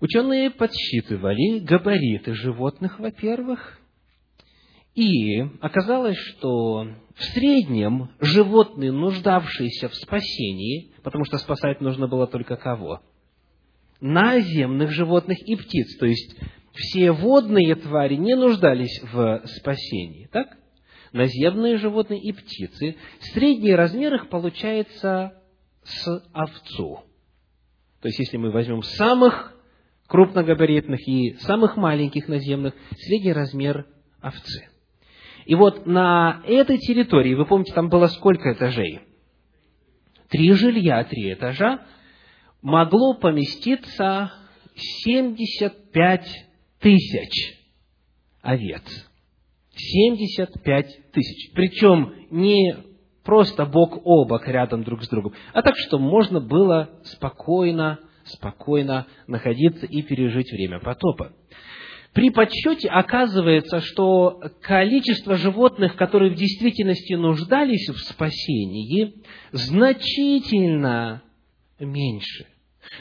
Ученые 0.00 0.50
подсчитывали 0.50 1.58
габариты 1.58 2.32
животных, 2.34 3.00
во-первых, 3.00 3.77
и 4.98 5.42
оказалось, 5.60 6.16
что 6.16 6.88
в 7.14 7.24
среднем 7.32 8.10
животные, 8.20 8.92
нуждавшиеся 8.92 9.88
в 9.88 9.94
спасении, 9.94 10.92
потому 11.02 11.24
что 11.24 11.38
спасать 11.38 11.80
нужно 11.80 12.08
было 12.08 12.26
только 12.26 12.56
кого? 12.56 13.00
наземных 14.00 14.90
животных 14.90 15.38
и 15.40 15.56
птиц. 15.56 15.96
То 15.98 16.06
есть, 16.06 16.36
все 16.74 17.12
водные 17.12 17.74
твари 17.74 18.16
не 18.16 18.34
нуждались 18.34 19.00
в 19.02 19.42
спасении. 19.46 20.28
Так? 20.32 20.56
Наземные 21.12 21.78
животные 21.78 22.20
и 22.20 22.32
птицы. 22.32 22.96
Средний 23.32 23.74
размер 23.74 24.14
их 24.14 24.28
получается 24.28 25.42
с 25.82 26.22
овцу. 26.32 27.02
То 28.00 28.08
есть, 28.08 28.18
если 28.18 28.36
мы 28.36 28.50
возьмем 28.50 28.82
самых 28.82 29.54
крупногабаритных 30.06 31.06
и 31.06 31.34
самых 31.40 31.76
маленьких 31.76 32.28
наземных, 32.28 32.74
средний 32.96 33.32
размер 33.32 33.86
овцы. 34.20 34.68
И 35.48 35.54
вот 35.54 35.86
на 35.86 36.42
этой 36.46 36.76
территории, 36.76 37.32
вы 37.32 37.46
помните, 37.46 37.72
там 37.72 37.88
было 37.88 38.08
сколько 38.08 38.52
этажей? 38.52 39.00
Три 40.28 40.52
жилья, 40.52 41.02
три 41.04 41.32
этажа, 41.32 41.86
могло 42.60 43.14
поместиться 43.14 44.30
75 44.76 46.28
тысяч 46.80 47.58
овец. 48.42 48.82
75 49.74 51.12
тысяч. 51.12 51.52
Причем 51.54 52.12
не 52.30 52.76
просто 53.24 53.64
бок 53.64 54.02
о 54.04 54.26
бок 54.26 54.46
рядом 54.48 54.84
друг 54.84 55.02
с 55.02 55.08
другом, 55.08 55.32
а 55.54 55.62
так, 55.62 55.78
что 55.78 55.98
можно 55.98 56.42
было 56.42 56.90
спокойно, 57.04 58.00
спокойно 58.24 59.06
находиться 59.26 59.86
и 59.86 60.02
пережить 60.02 60.52
время 60.52 60.78
потопа. 60.78 61.32
При 62.12 62.30
подсчете 62.30 62.88
оказывается, 62.88 63.80
что 63.80 64.40
количество 64.60 65.36
животных, 65.36 65.96
которые 65.96 66.32
в 66.32 66.36
действительности 66.36 67.14
нуждались 67.14 67.88
в 67.88 67.98
спасении, 67.98 69.22
значительно 69.52 71.22
меньше. 71.78 72.46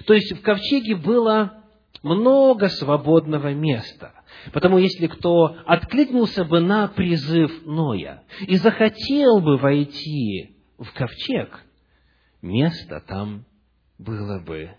То 0.06 0.14
есть 0.14 0.34
в 0.34 0.42
ковчеге 0.42 0.96
было 0.96 1.64
много 2.04 2.70
свободного 2.70 3.54
места. 3.54 4.14
Потому 4.54 4.78
если 4.78 5.08
кто 5.08 5.58
откликнулся 5.66 6.44
бы 6.44 6.60
на 6.60 6.88
призыв 6.88 7.66
Ноя 7.66 8.24
и 8.42 8.56
захотел 8.58 9.40
бы 9.40 9.58
войти 9.58 10.58
в 10.78 10.92
ковчег, 10.94 11.64
места 12.42 13.02
там 13.02 13.46
было 13.98 14.40
бы 14.40 14.72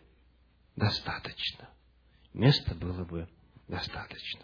достаточно. 0.76 1.68
Места 2.34 2.74
было 2.74 3.04
бы 3.04 3.26
достаточно. 3.68 4.40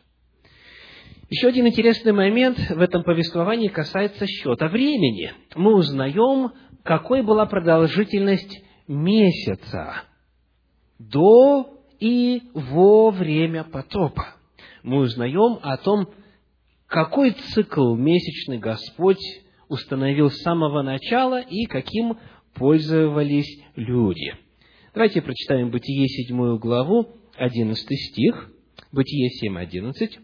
Еще 1.30 1.48
один 1.48 1.66
интересный 1.66 2.12
момент 2.12 2.58
в 2.58 2.80
этом 2.80 3.02
повествовании 3.02 3.68
касается 3.68 4.26
счета 4.26 4.68
времени. 4.68 5.32
Мы 5.54 5.74
узнаем, 5.74 6.52
какой 6.82 7.22
была 7.22 7.46
продолжительность 7.46 8.62
месяца 8.87 10.02
до 10.98 11.80
и 11.98 12.42
во 12.52 13.10
время 13.10 13.64
потопа. 13.64 14.34
Мы 14.82 14.98
узнаем 14.98 15.58
о 15.62 15.76
том, 15.78 16.08
какой 16.87 17.32
цикл 17.32 17.94
месячный 17.94 18.58
Господь 18.58 19.24
установил 19.68 20.30
с 20.30 20.42
самого 20.42 20.82
начала 20.82 21.40
и 21.40 21.64
каким 21.64 22.18
пользовались 22.54 23.62
люди. 23.74 24.34
Давайте 24.92 25.22
прочитаем 25.22 25.70
Бытие 25.70 26.06
7 26.06 26.58
главу, 26.58 27.08
11 27.37 27.98
стих, 27.98 28.50
Бытие 28.94 29.28
7, 29.28 29.59
11. 29.59 30.18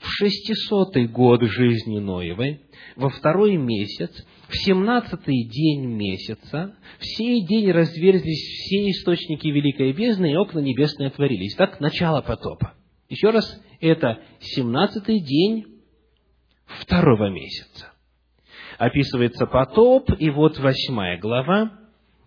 В 0.00 0.06
шестисотый 0.06 1.08
год 1.08 1.40
жизни 1.42 1.98
Ноевой, 1.98 2.60
во 2.96 3.08
второй 3.08 3.56
месяц, 3.56 4.10
в 4.48 4.54
семнадцатый 4.58 5.48
день 5.48 5.86
месяца, 5.86 6.76
в 6.98 7.04
сей 7.06 7.46
день 7.46 7.70
разверзлись 7.70 8.42
все 8.42 8.90
источники 8.90 9.46
великой 9.46 9.94
бездны, 9.94 10.32
и 10.32 10.36
окна 10.36 10.58
небесные 10.58 11.06
отворились. 11.06 11.54
Так, 11.54 11.80
начало 11.80 12.20
потопа. 12.20 12.74
Еще 13.08 13.30
раз, 13.30 13.58
это 13.80 14.22
семнадцатый 14.38 15.20
день 15.20 15.64
второго 16.66 17.30
месяца. 17.30 17.90
Описывается 18.76 19.46
потоп, 19.46 20.10
и 20.18 20.28
вот 20.28 20.58
восьмая 20.58 21.18
глава, 21.18 21.85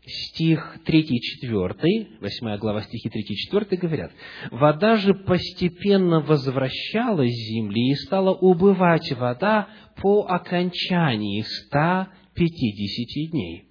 стих 0.10 0.80
3 0.86 1.02
и 1.02 1.22
4, 1.22 2.08
8 2.20 2.58
глава 2.58 2.82
стихи 2.82 3.10
3 3.10 3.22
и 3.22 3.36
4 3.36 3.78
говорят, 3.78 4.12
«Вода 4.52 4.96
же 4.98 5.14
постепенно 5.14 6.20
возвращалась 6.20 7.32
с 7.32 7.54
земли, 7.54 7.92
и 7.92 7.96
стала 7.96 8.34
убывать 8.34 9.12
вода 9.14 9.70
по 10.02 10.26
окончании 10.28 11.42
150 11.42 13.32
дней. 13.32 13.66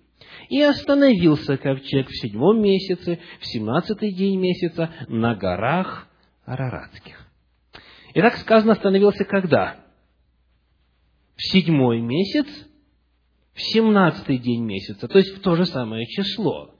И 0.48 0.60
остановился 0.62 1.56
ковчег 1.56 2.08
в 2.08 2.16
седьмом 2.16 2.62
месяце, 2.62 3.18
в 3.40 3.46
семнадцатый 3.46 4.12
день 4.12 4.38
месяца, 4.38 4.90
на 5.08 5.34
горах 5.34 6.08
Араратских». 6.44 7.26
Итак, 8.14 8.36
сказано, 8.36 8.72
остановился 8.72 9.24
когда? 9.24 9.84
В 11.36 11.42
седьмой 11.42 12.00
месяц– 12.00 12.46
в 13.58 13.62
семнадцатый 13.62 14.38
день 14.38 14.62
месяца, 14.64 15.08
то 15.08 15.18
есть 15.18 15.36
в 15.36 15.40
то 15.40 15.56
же 15.56 15.66
самое 15.66 16.06
число. 16.06 16.74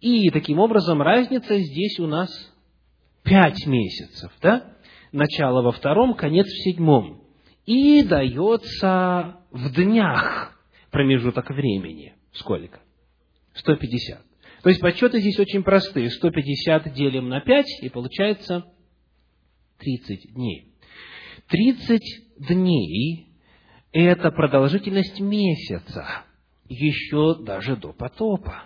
И 0.00 0.28
таким 0.28 0.58
образом 0.58 1.00
разница 1.00 1.58
здесь 1.58 1.98
у 1.98 2.06
нас 2.06 2.30
пять 3.22 3.66
месяцев, 3.66 4.30
да? 4.42 4.74
Начало 5.12 5.62
во 5.62 5.72
втором, 5.72 6.14
конец 6.14 6.46
в 6.46 6.62
седьмом. 6.62 7.22
И 7.64 8.02
дается 8.02 9.38
в 9.50 9.72
днях 9.72 10.60
промежуток 10.90 11.48
времени. 11.48 12.14
Сколько? 12.32 12.80
150. 13.54 14.20
То 14.62 14.68
есть 14.68 14.82
подсчеты 14.82 15.20
здесь 15.20 15.38
очень 15.38 15.62
простые. 15.62 16.10
150 16.10 16.92
делим 16.92 17.30
на 17.30 17.40
5, 17.40 17.66
и 17.82 17.88
получается 17.88 18.66
30 19.78 20.34
дней. 20.34 20.74
30 21.48 22.02
дней 22.40 23.33
это 24.02 24.32
продолжительность 24.32 25.20
месяца, 25.20 26.24
еще 26.68 27.36
даже 27.42 27.76
до 27.76 27.92
потопа. 27.92 28.64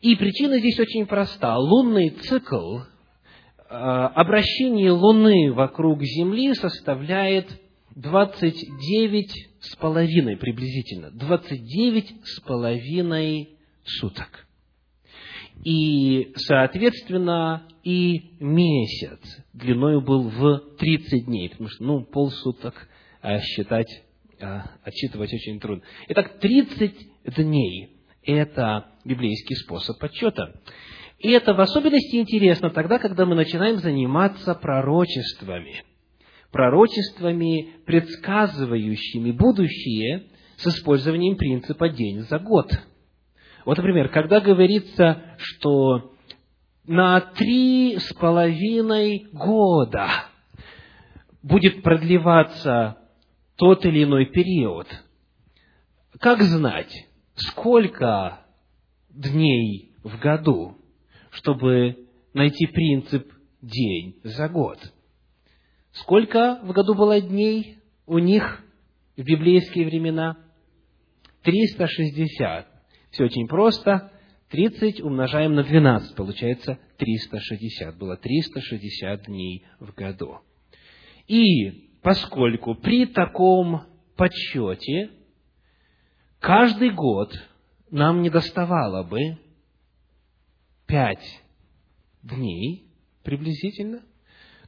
И 0.00 0.16
причина 0.16 0.58
здесь 0.58 0.78
очень 0.80 1.06
проста. 1.06 1.56
Лунный 1.58 2.10
цикл, 2.10 2.78
э, 2.78 2.82
обращение 3.68 4.92
Луны 4.92 5.52
вокруг 5.52 6.02
Земли 6.02 6.54
составляет 6.54 7.60
29 7.96 9.48
с 9.60 9.76
половиной 9.76 10.36
приблизительно, 10.36 11.10
29 11.10 12.24
с 12.24 12.40
половиной 12.40 13.50
суток. 13.84 14.46
и, 15.64 16.32
соответственно, 16.36 17.66
и 17.82 18.36
месяц 18.38 19.18
длиной 19.52 20.00
был 20.00 20.28
в 20.28 20.76
30 20.78 21.26
дней, 21.26 21.50
потому 21.50 21.68
что, 21.68 21.82
ну, 21.82 22.04
полсуток 22.04 22.88
считать, 23.40 24.02
а, 24.40 24.70
отсчитывать 24.84 25.32
очень 25.32 25.60
трудно. 25.60 25.84
Итак, 26.08 26.38
30 26.40 26.94
дней– 27.36 27.96
это 28.22 28.86
библейский 29.04 29.56
способ 29.56 29.98
подсчета. 29.98 30.54
И 31.18 31.30
это 31.30 31.52
в 31.52 31.60
особенности 31.60 32.16
интересно 32.16 32.70
тогда, 32.70 32.98
когда 32.98 33.26
мы 33.26 33.34
начинаем 33.34 33.78
заниматься 33.78 34.54
пророчествами. 34.54 35.82
Пророчествами, 36.52 37.70
предсказывающими 37.84 39.32
будущее 39.32 40.28
с 40.56 40.66
использованием 40.66 41.36
принципа 41.36 41.88
«день 41.88 42.20
за 42.20 42.38
год». 42.38 42.70
Вот, 43.64 43.76
например, 43.76 44.08
когда 44.08 44.40
говорится, 44.40 45.34
что 45.38 46.12
на 46.86 47.20
три 47.20 47.98
с 47.98 48.14
половиной 48.14 49.26
года 49.32 50.08
будет 51.42 51.82
продлеваться 51.82 52.96
тот 53.58 53.84
или 53.84 54.04
иной 54.04 54.26
период, 54.26 54.86
как 56.20 56.40
знать, 56.42 57.06
сколько 57.34 58.40
дней 59.10 59.92
в 60.04 60.18
году, 60.20 60.76
чтобы 61.30 62.06
найти 62.34 62.66
принцип 62.66 63.32
день 63.60 64.20
за 64.22 64.48
год? 64.48 64.78
Сколько 65.90 66.60
в 66.62 66.72
году 66.72 66.94
было 66.94 67.20
дней 67.20 67.78
у 68.06 68.18
них 68.18 68.64
в 69.16 69.24
библейские 69.24 69.86
времена? 69.86 70.36
360. 71.42 72.66
Все 73.10 73.24
очень 73.24 73.48
просто. 73.48 74.12
30 74.50 75.02
умножаем 75.02 75.54
на 75.54 75.64
12, 75.64 76.14
получается 76.14 76.78
360. 76.96 77.98
Было 77.98 78.16
360 78.16 79.26
дней 79.26 79.64
в 79.80 79.92
году. 79.94 80.38
И 81.26 81.87
поскольку 82.08 82.74
при 82.74 83.04
таком 83.04 83.82
подсчете 84.16 85.10
каждый 86.40 86.88
год 86.88 87.30
нам 87.90 88.22
не 88.22 88.30
доставало 88.30 89.02
бы 89.02 89.36
5 90.86 91.18
дней 92.22 92.86
приблизительно, 93.24 94.00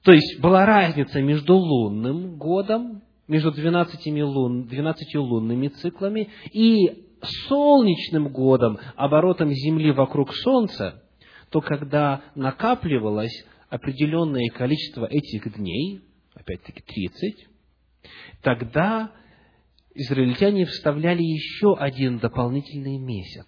то 0.03 0.13
есть 0.13 0.39
была 0.39 0.67
разница 0.67 1.23
между 1.23 1.55
лунным 1.57 2.37
годом, 2.37 3.01
между 3.27 3.53
12, 3.53 4.07
лун, 4.23 4.65
12 4.65 5.15
лунными 5.15 5.69
циклами 5.69 6.29
и 6.53 7.07
солнечным 7.49 8.29
годом, 8.29 8.79
оборотом 8.97 9.51
Земли 9.51 9.93
вокруг 9.93 10.35
Солнца, 10.35 11.03
то 11.49 11.63
когда 11.63 12.21
накапливалось 12.35 13.47
определенное 13.71 14.51
количество 14.51 15.07
этих 15.07 15.57
дней, 15.57 16.03
опять-таки 16.35 16.83
30, 16.83 17.49
тогда 18.43 19.13
израильтяне 19.95 20.65
вставляли 20.67 21.23
еще 21.23 21.77
один 21.77 22.19
дополнительный 22.19 22.99
месяц. 22.99 23.47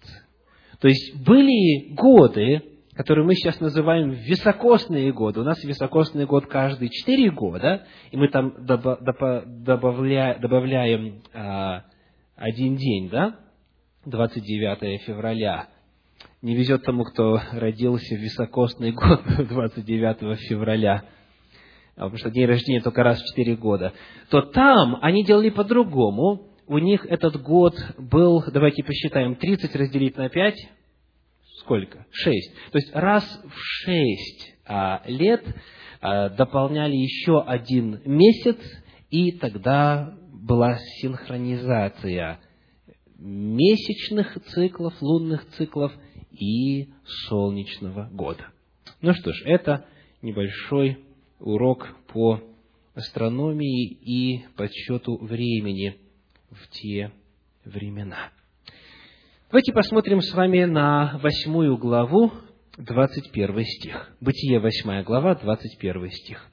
То 0.79 0.87
есть 0.87 1.15
были 1.23 1.93
годы, 1.93 2.61
которые 2.93 3.25
мы 3.25 3.33
сейчас 3.35 3.59
называем 3.59 4.11
високосные 4.11 5.11
годы. 5.13 5.39
У 5.39 5.43
нас 5.43 5.63
високосный 5.63 6.25
год 6.25 6.45
каждые 6.47 6.89
четыре 6.89 7.31
года, 7.31 7.87
и 8.11 8.17
мы 8.17 8.27
там 8.27 8.65
добавляем, 8.65 10.41
а, 11.33 11.85
один 12.35 12.75
день, 12.75 13.09
да? 13.09 13.39
29 14.05 15.01
февраля. 15.03 15.69
Не 16.41 16.55
везет 16.55 16.83
тому, 16.83 17.05
кто 17.05 17.39
родился 17.53 18.15
в 18.15 18.19
високосный 18.19 18.91
год 18.91 19.21
29 19.47 20.39
февраля, 20.49 21.05
потому 21.95 22.17
что 22.17 22.31
день 22.31 22.45
рождения 22.45 22.81
только 22.81 23.03
раз 23.03 23.21
в 23.21 23.25
4 23.25 23.55
года, 23.55 23.93
то 24.29 24.41
там 24.41 24.97
они 25.01 25.23
делали 25.23 25.49
по-другому. 25.49 26.49
У 26.65 26.77
них 26.77 27.05
этот 27.05 27.41
год 27.41 27.75
был, 27.97 28.43
давайте 28.51 28.83
посчитаем, 28.83 29.35
30 29.35 29.75
разделить 29.75 30.17
на 30.17 30.29
5, 30.29 30.55
сколько? 31.59 32.05
6. 32.11 32.55
То 32.71 32.77
есть 32.77 32.95
раз 32.95 33.41
в 33.43 33.57
6 33.57 34.53
а, 34.65 35.01
лет 35.07 35.43
а, 36.01 36.29
дополняли 36.29 36.95
еще 36.95 37.41
один 37.41 38.01
месяц, 38.05 38.57
и 39.09 39.31
тогда 39.31 40.13
была 40.31 40.77
синхронизация– 41.01 42.39
месячных 43.23 44.37
циклов, 44.47 44.93
лунных 45.01 45.47
циклов 45.51 45.93
и 46.31 46.89
солнечного 47.27 48.09
года. 48.11 48.47
Ну 49.01 49.13
что 49.13 49.31
ж, 49.31 49.43
это 49.45 49.85
небольшой 50.21 50.99
урок 51.43 51.95
по 52.07 52.41
астрономии 52.95 53.85
и 53.85 54.45
подсчету 54.55 55.17
времени 55.17 55.97
в 56.49 56.67
те 56.69 57.11
времена. 57.65 58.31
Давайте 59.49 59.73
посмотрим 59.73 60.21
с 60.21 60.33
вами 60.33 60.63
на 60.63 61.19
восьмую 61.21 61.77
главу, 61.77 62.31
21 62.77 63.63
стих. 63.65 64.11
Бытие, 64.19 64.59
восьмая 64.59 65.03
глава, 65.03 65.35
21 65.35 66.09
стих. 66.11 66.49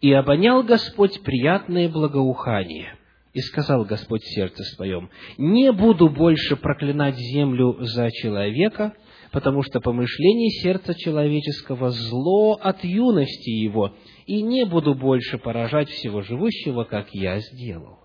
«И 0.00 0.12
обонял 0.12 0.62
Господь 0.62 1.20
приятное 1.22 1.88
благоухание, 1.88 2.96
и 3.34 3.40
сказал 3.40 3.84
Господь 3.84 4.22
сердце 4.24 4.62
своем, 4.76 5.10
«Не 5.36 5.72
буду 5.72 6.08
больше 6.08 6.56
проклинать 6.56 7.16
землю 7.16 7.76
за 7.80 8.10
человека, 8.12 8.94
потому 9.32 9.62
что 9.62 9.80
помышление 9.80 10.50
сердца 10.50 10.94
человеческого 10.94 11.90
зло 11.90 12.58
от 12.60 12.84
юности 12.84 13.50
его, 13.50 13.94
и 14.26 14.42
не 14.42 14.64
буду 14.64 14.94
больше 14.94 15.38
поражать 15.38 15.88
всего 15.90 16.22
живущего, 16.22 16.84
как 16.84 17.08
я 17.12 17.40
сделал». 17.40 17.98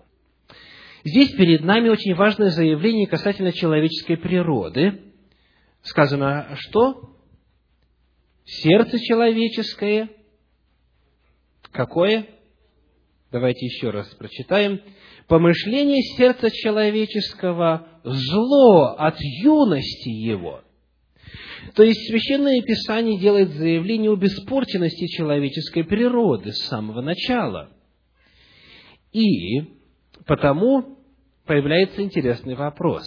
Здесь 1.04 1.32
перед 1.32 1.62
нами 1.62 1.90
очень 1.90 2.14
важное 2.14 2.48
заявление 2.48 3.06
касательно 3.06 3.52
человеческой 3.52 4.16
природы. 4.16 5.02
Сказано, 5.82 6.56
что 6.56 7.10
сердце 8.46 8.98
человеческое, 8.98 10.08
какое? 11.72 12.26
Давайте 13.30 13.66
еще 13.66 13.90
раз 13.90 14.08
прочитаем 14.14 14.80
помышление 15.28 16.00
сердца 16.16 16.50
человеческого 16.50 17.86
зло 18.02 18.94
от 18.96 19.20
юности 19.20 20.08
его. 20.08 20.63
То 21.74 21.82
есть 21.82 22.06
Священное 22.08 22.60
Писание 22.62 23.18
делает 23.18 23.50
заявление 23.54 24.12
об 24.12 24.24
испорченности 24.24 25.06
человеческой 25.06 25.84
природы 25.84 26.52
с 26.52 26.66
самого 26.66 27.00
начала. 27.00 27.70
И 29.12 29.62
потому 30.26 30.98
появляется 31.46 32.02
интересный 32.02 32.54
вопрос. 32.54 33.04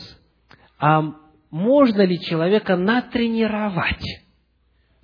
А 0.80 1.02
можно 1.50 2.02
ли 2.02 2.20
человека 2.20 2.76
натренировать, 2.76 4.04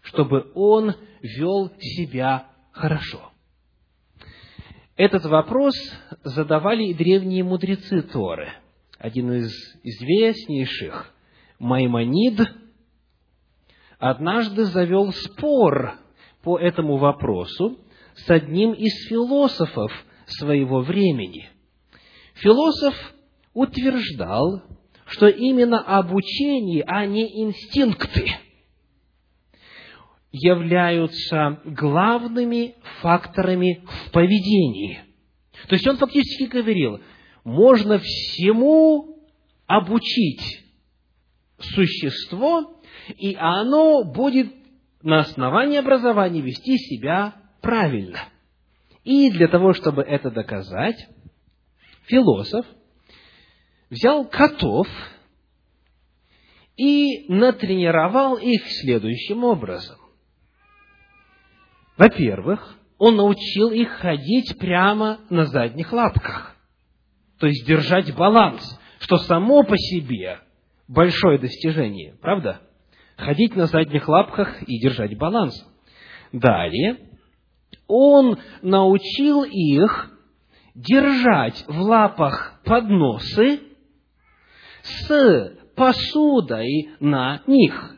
чтобы 0.02 0.52
он 0.56 0.96
вел 1.22 1.72
себя 1.80 2.48
хорошо? 2.72 3.32
Этот 4.96 5.26
вопрос 5.26 5.74
задавали 6.24 6.86
и 6.86 6.94
древние 6.94 7.44
мудрецы 7.44 8.02
Торы. 8.04 8.50
Один 9.00 9.34
из 9.34 9.52
известнейших, 9.84 11.14
Маймонид, 11.60 12.40
однажды 14.10 14.66
завел 14.66 15.12
спор 15.14 15.94
по 16.44 16.60
этому 16.60 16.98
вопросу 16.98 17.80
с 18.16 18.30
одним 18.30 18.74
из 18.74 19.08
философов 19.08 19.92
своего 20.26 20.82
времени. 20.82 21.50
Философ 22.36 22.96
утверждал, 23.54 24.64
что 25.06 25.28
именно 25.28 25.80
обучение, 25.80 26.84
а 26.86 27.06
не 27.06 27.44
инстинкты– 27.44 28.32
являются 30.36 31.62
главными 31.64 32.74
факторами 33.02 33.86
в 33.86 34.12
поведении. 34.12 35.00
То 35.68 35.76
есть 35.76 35.88
он 35.88 35.98
фактически 35.98 36.46
говорил, 36.46 37.00
можно 37.44 38.00
всему 38.00 39.20
обучить 39.68 40.64
существо, 41.60 42.82
и 43.18 43.36
оно 43.36 44.04
будет 44.04 44.54
на 45.02 45.20
основании 45.20 45.78
образования 45.78 46.42
вести 46.42 46.78
себя 46.78 47.36
правильно. 47.62 48.20
И 49.04 49.30
для 49.32 49.48
того, 49.48 49.74
чтобы 49.74 50.02
это 50.04 50.32
доказать, 50.32 51.08
философ 52.06 52.66
взял 53.90 54.26
котов 54.26 54.88
и 56.78 57.26
натренировал 57.32 58.38
их 58.38 58.64
следующим 58.82 59.44
образом. 59.44 59.98
Во-первых, 61.98 62.78
он 62.98 63.18
научил 63.18 63.70
их 63.70 63.90
ходить 63.90 64.58
прямо 64.58 65.20
на 65.30 65.46
задних 65.46 65.92
лапках, 65.92 66.56
то 67.40 67.48
есть 67.48 67.68
держать 67.68 68.16
баланс, 68.16 68.80
что 69.00 69.18
само 69.18 69.64
по 69.64 69.78
себе 69.78 70.40
большое 70.88 71.38
достижение, 71.38 72.16
правда? 72.22 72.62
Ходить 73.18 73.56
на 73.56 73.68
задних 73.68 74.08
лапках 74.08 74.62
и 74.64 74.80
держать 74.80 75.18
баланс. 75.18 75.54
Далее, 76.32 76.98
он 77.88 78.40
научил 78.62 79.44
их 79.44 80.12
держать 80.76 81.64
в 81.68 81.80
лапах 81.82 82.60
подносы 82.66 83.62
с 84.82 85.58
посудой 85.76 86.90
на 87.00 87.42
них. 87.48 87.96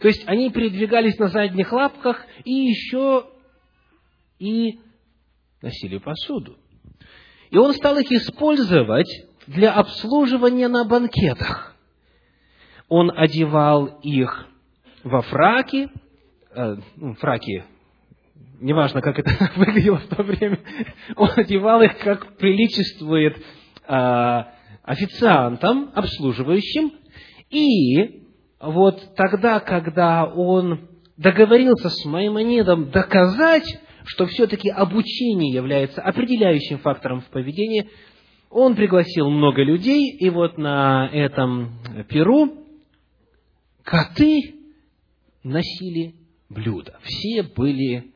То 0.00 0.08
есть 0.08 0.26
они 0.28 0.50
передвигались 0.50 1.18
на 1.18 1.28
задних 1.28 1.72
лапках 1.72 2.24
и 2.44 2.52
еще 2.52 3.26
и 4.38 4.78
носили 5.62 5.98
посуду. 5.98 6.56
И 7.50 7.56
он 7.56 7.72
стал 7.74 7.98
их 7.98 8.10
использовать 8.12 9.08
для 9.46 9.72
обслуживания 9.72 10.68
на 10.68 10.84
банкетах. 10.84 11.67
Он 12.88 13.12
одевал 13.14 13.86
их 14.02 14.46
во 15.04 15.22
фраки, 15.22 15.90
э, 16.54 16.76
ну, 16.96 17.14
фраки, 17.14 17.64
неважно, 18.60 19.02
как 19.02 19.18
это 19.18 19.30
выглядело 19.56 19.98
в 19.98 20.08
то 20.08 20.22
время, 20.22 20.58
он 21.16 21.30
одевал 21.36 21.82
их, 21.82 21.98
как 21.98 22.36
приличествует 22.36 23.36
э, 23.86 24.42
официантам, 24.82 25.90
обслуживающим, 25.94 26.92
и 27.50 28.24
вот 28.60 29.14
тогда, 29.16 29.60
когда 29.60 30.24
он 30.24 30.88
договорился 31.16 31.90
с 31.90 32.04
Маймонидом 32.04 32.90
доказать, 32.90 33.80
что 34.04 34.26
все-таки 34.26 34.70
обучение 34.70 35.52
является 35.52 36.00
определяющим 36.00 36.78
фактором 36.78 37.20
в 37.20 37.26
поведении, 37.26 37.88
он 38.50 38.74
пригласил 38.74 39.28
много 39.28 39.62
людей, 39.62 40.16
и 40.16 40.30
вот 40.30 40.56
на 40.56 41.08
этом 41.12 41.72
перу 42.08 42.67
коты 43.88 44.54
носили 45.42 46.14
блюда. 46.50 46.98
Все 47.02 47.42
были 47.42 48.12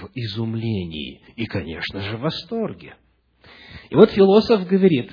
в 0.00 0.10
изумлении 0.12 1.20
и, 1.36 1.46
конечно 1.46 2.00
же, 2.00 2.16
в 2.16 2.22
восторге. 2.22 2.96
И 3.90 3.94
вот 3.94 4.10
философ 4.10 4.66
говорит, 4.66 5.12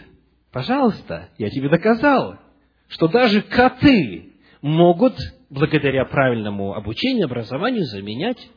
пожалуйста, 0.52 1.30
я 1.38 1.52
тебе 1.52 1.70
доказал, 1.70 2.40
что 2.88 3.10
даже 3.10 3.44
коты 3.44 4.34
могут, 4.64 5.18
благодаря 5.52 6.06
правильному 6.06 6.74
обучению, 6.74 7.26
образованию, 7.26 7.84
заменять 7.86 8.50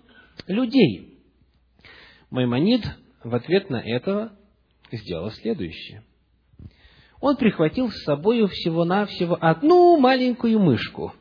людей. 0.47 1.19
Маймонид 2.31 2.87
в 3.23 3.35
ответ 3.35 3.69
на 3.69 3.83
это 3.83 4.33
сделал 4.91 5.31
следующее. 5.31 6.05
Он 7.21 7.37
прихватил 7.37 7.91
с 7.91 8.03
собой 8.05 8.49
всего-навсего 8.49 9.37
одну 9.39 9.99
маленькую 9.99 10.59
мышку. 10.59 11.13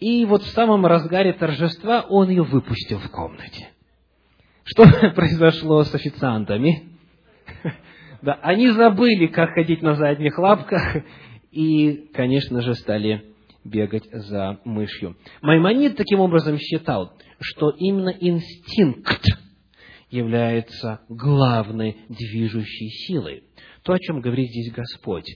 И 0.00 0.24
вот 0.24 0.42
в 0.42 0.48
самом 0.48 0.86
разгаре 0.86 1.32
торжества 1.32 2.02
он 2.08 2.28
ее 2.30 2.42
выпустил 2.42 2.98
в 2.98 3.10
комнате. 3.10 3.68
Что 4.64 4.84
произошло 5.14 5.82
с 5.84 5.94
официантами? 5.94 6.90
Да, 8.20 8.32
они 8.42 8.68
забыли, 8.70 9.28
как 9.28 9.50
ходить 9.50 9.80
на 9.80 9.94
задних 9.94 10.36
лапках, 10.38 11.04
и, 11.52 12.08
конечно 12.12 12.62
же, 12.62 12.74
стали 12.74 13.32
бегать 13.62 14.08
за 14.10 14.58
мышью. 14.64 15.16
Маймонид 15.40 15.96
таким 15.96 16.18
образом 16.18 16.58
считал, 16.58 17.12
что 17.40 17.70
именно 17.70 18.08
инстинкт 18.08 19.24
является 20.10 21.00
главной 21.08 21.96
движущей 22.08 22.88
силой. 22.88 23.44
То, 23.84 23.92
о 23.92 23.98
чем 24.00 24.20
говорит 24.20 24.48
здесь 24.48 24.72
Господь. 24.72 25.28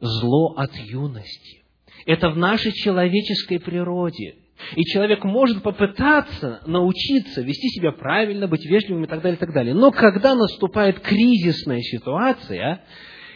Зло 0.00 0.54
от 0.56 0.74
юности. 0.76 1.57
Это 2.06 2.30
в 2.30 2.36
нашей 2.36 2.72
человеческой 2.72 3.60
природе. 3.60 4.36
И 4.74 4.82
человек 4.84 5.24
может 5.24 5.62
попытаться 5.62 6.60
научиться 6.66 7.42
вести 7.42 7.68
себя 7.68 7.92
правильно, 7.92 8.48
быть 8.48 8.64
вежливым 8.64 9.04
и 9.04 9.06
так 9.06 9.22
далее, 9.22 9.36
и 9.36 9.40
так 9.40 9.52
далее. 9.52 9.74
Но 9.74 9.90
когда 9.92 10.34
наступает 10.34 11.00
кризисная 11.00 11.80
ситуация, 11.80 12.82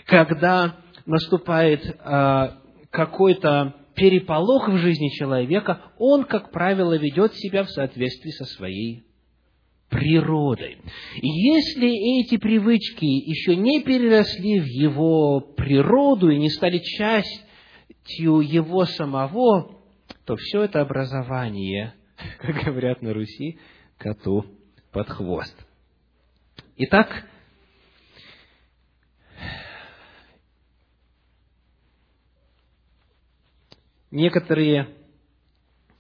когда 0.07 0.77
наступает 1.07 1.85
э, 1.85 2.48
какой-то 2.90 3.75
переполох 3.94 4.68
в 4.68 4.77
жизни 4.79 5.09
человека, 5.11 5.81
он, 5.98 6.25
как 6.25 6.51
правило, 6.51 6.96
ведет 6.96 7.35
себя 7.35 7.64
в 7.64 7.70
соответствии 7.70 8.31
со 8.31 8.44
своей 8.44 9.05
природой. 9.90 10.79
И 11.20 11.29
если 11.29 12.20
эти 12.20 12.38
привычки 12.38 13.05
еще 13.05 13.57
не 13.57 13.83
переросли 13.83 14.59
в 14.59 14.66
его 14.66 15.40
природу 15.40 16.31
и 16.31 16.38
не 16.38 16.48
стали 16.48 16.79
частью 18.05 18.41
его 18.41 18.85
самого, 18.85 19.81
то 20.25 20.37
все 20.37 20.62
это 20.62 20.81
образование, 20.81 21.95
как 22.38 22.65
говорят 22.65 23.03
на 23.03 23.12
Руси, 23.12 23.59
коту 23.99 24.45
под 24.91 25.09
хвост. 25.09 25.55
Итак, 26.77 27.27
некоторые 34.11 34.88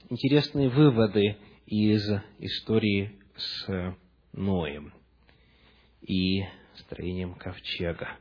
интересные 0.08 0.68
выводы 0.68 1.36
из 1.66 2.02
истории 2.38 3.18
с 3.36 3.96
Ноем 4.32 4.92
и 6.00 6.42
строением 6.74 7.34
ковчега. 7.34 8.18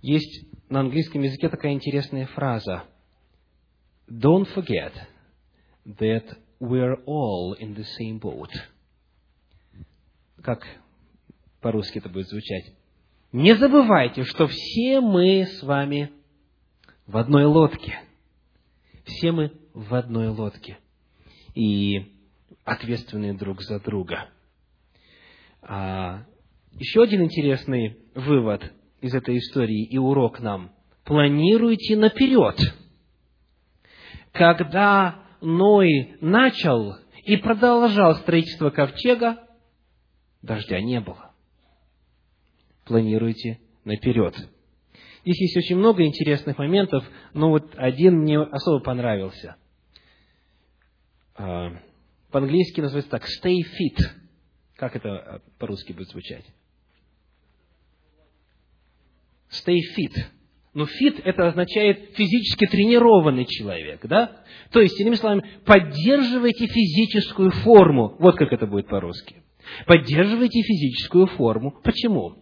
Есть 0.00 0.46
на 0.68 0.80
английском 0.80 1.22
языке 1.22 1.48
такая 1.48 1.72
интересная 1.72 2.26
фраза. 2.26 2.84
Don't 4.08 4.46
forget 4.54 4.92
that 5.84 6.24
we're 6.60 7.02
all 7.04 7.54
in 7.58 7.74
the 7.74 7.84
same 7.98 8.20
boat. 8.20 8.50
Как 10.42 10.66
по-русски 11.60 11.98
это 11.98 12.08
будет 12.08 12.28
звучать? 12.28 12.74
Не 13.32 13.56
забывайте, 13.56 14.24
что 14.24 14.46
все 14.46 15.00
мы 15.00 15.46
с 15.46 15.62
вами 15.62 16.12
в 17.06 17.16
одной 17.16 17.44
лодке. 17.44 17.98
Все 19.04 19.32
мы 19.32 19.52
в 19.74 19.94
одной 19.94 20.28
лодке. 20.28 20.78
И 21.54 22.14
ответственные 22.64 23.34
друг 23.34 23.62
за 23.62 23.80
друга. 23.80 24.28
А, 25.60 26.24
еще 26.72 27.02
один 27.02 27.22
интересный 27.22 27.98
вывод 28.14 28.72
из 29.00 29.14
этой 29.14 29.38
истории 29.38 29.84
и 29.84 29.98
урок 29.98 30.40
нам. 30.40 30.72
Планируйте 31.04 31.96
наперед. 31.96 32.56
Когда 34.32 35.22
Ной 35.40 36.16
начал 36.20 36.96
и 37.24 37.36
продолжал 37.36 38.16
строительство 38.16 38.70
ковчега, 38.70 39.38
дождя 40.42 40.80
не 40.80 41.00
было. 41.00 41.32
Планируйте 42.84 43.60
наперед. 43.84 44.34
Здесь 45.22 45.40
есть 45.40 45.56
очень 45.56 45.76
много 45.76 46.04
интересных 46.04 46.58
моментов, 46.58 47.04
но 47.34 47.50
вот 47.50 47.74
один 47.76 48.20
мне 48.20 48.38
особо 48.40 48.80
понравился. 48.80 49.56
А, 51.34 51.70
по-английски 52.30 52.80
называется 52.80 53.10
так 53.10 53.24
«stay 53.24 53.58
fit». 53.58 53.98
Как 54.76 54.96
это 54.96 55.10
а, 55.10 55.42
по-русски 55.58 55.92
будет 55.92 56.08
звучать? 56.08 56.44
Stay 59.50 59.78
fit. 59.96 60.14
Но 60.74 60.84
fit 60.84 61.20
это 61.24 61.48
означает 61.48 62.14
физически 62.14 62.66
тренированный 62.66 63.46
человек, 63.46 64.00
да? 64.06 64.42
То 64.70 64.80
есть, 64.80 65.00
иными 65.00 65.14
словами, 65.14 65.44
поддерживайте 65.64 66.66
физическую 66.66 67.50
форму. 67.50 68.16
Вот 68.18 68.36
как 68.36 68.52
это 68.52 68.66
будет 68.66 68.88
по-русски. 68.88 69.42
Поддерживайте 69.86 70.62
физическую 70.62 71.26
форму. 71.26 71.74
Почему? 71.82 72.36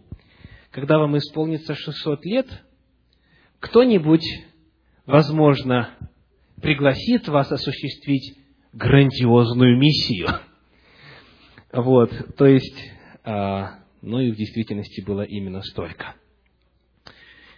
Когда 0.71 0.99
вам 0.99 1.17
исполнится 1.17 1.73
600 1.73 2.25
лет, 2.25 2.47
кто-нибудь, 3.59 4.25
возможно, 5.05 5.95
пригласит 6.61 7.27
вас 7.27 7.51
осуществить 7.51 8.37
грандиозную 8.73 9.77
миссию. 9.77 10.27
Вот, 11.71 12.11
то 12.37 12.45
есть, 12.45 12.77
а, 13.23 13.79
ну 14.01 14.19
и 14.19 14.31
в 14.31 14.35
действительности 14.35 15.01
было 15.01 15.23
именно 15.23 15.61
столько. 15.61 16.15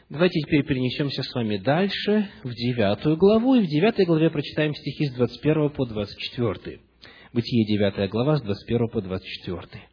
Давайте 0.10 0.40
теперь 0.40 0.66
перенесемся 0.66 1.22
с 1.22 1.36
вами 1.36 1.58
дальше, 1.58 2.32
в 2.44 2.52
девятую 2.52 3.16
главу, 3.16 3.54
и 3.54 3.62
в 3.62 3.68
девятой 3.68 4.08
главе 4.08 4.32
прочитаем 4.32 4.74
стихи 4.74 5.06
с 5.06 5.14
21 5.14 5.70
по 5.70 5.86
24. 5.86 6.80
Бытие 7.32 7.66
девятая 7.68 8.08
глава, 8.08 8.38
с 8.38 8.42
21 8.42 8.88
по 8.90 9.02
24. 9.02 9.84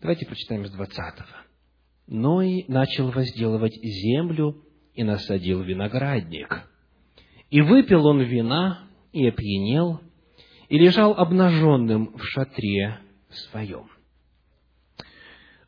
Давайте 0.00 0.24
прочитаем 0.24 0.66
с 0.66 0.70
20. 0.70 0.98
Ной 2.06 2.64
начал 2.68 3.10
возделывать 3.10 3.74
землю 3.74 4.62
и 4.94 5.02
насадил 5.02 5.62
виноградник. 5.62 6.62
И 7.50 7.60
выпил 7.60 8.06
он 8.06 8.22
вина, 8.22 8.88
и 9.12 9.26
опьянел, 9.26 10.00
и 10.68 10.78
лежал 10.78 11.14
обнаженным 11.14 12.16
в 12.16 12.22
шатре 12.22 13.00
своем. 13.30 13.97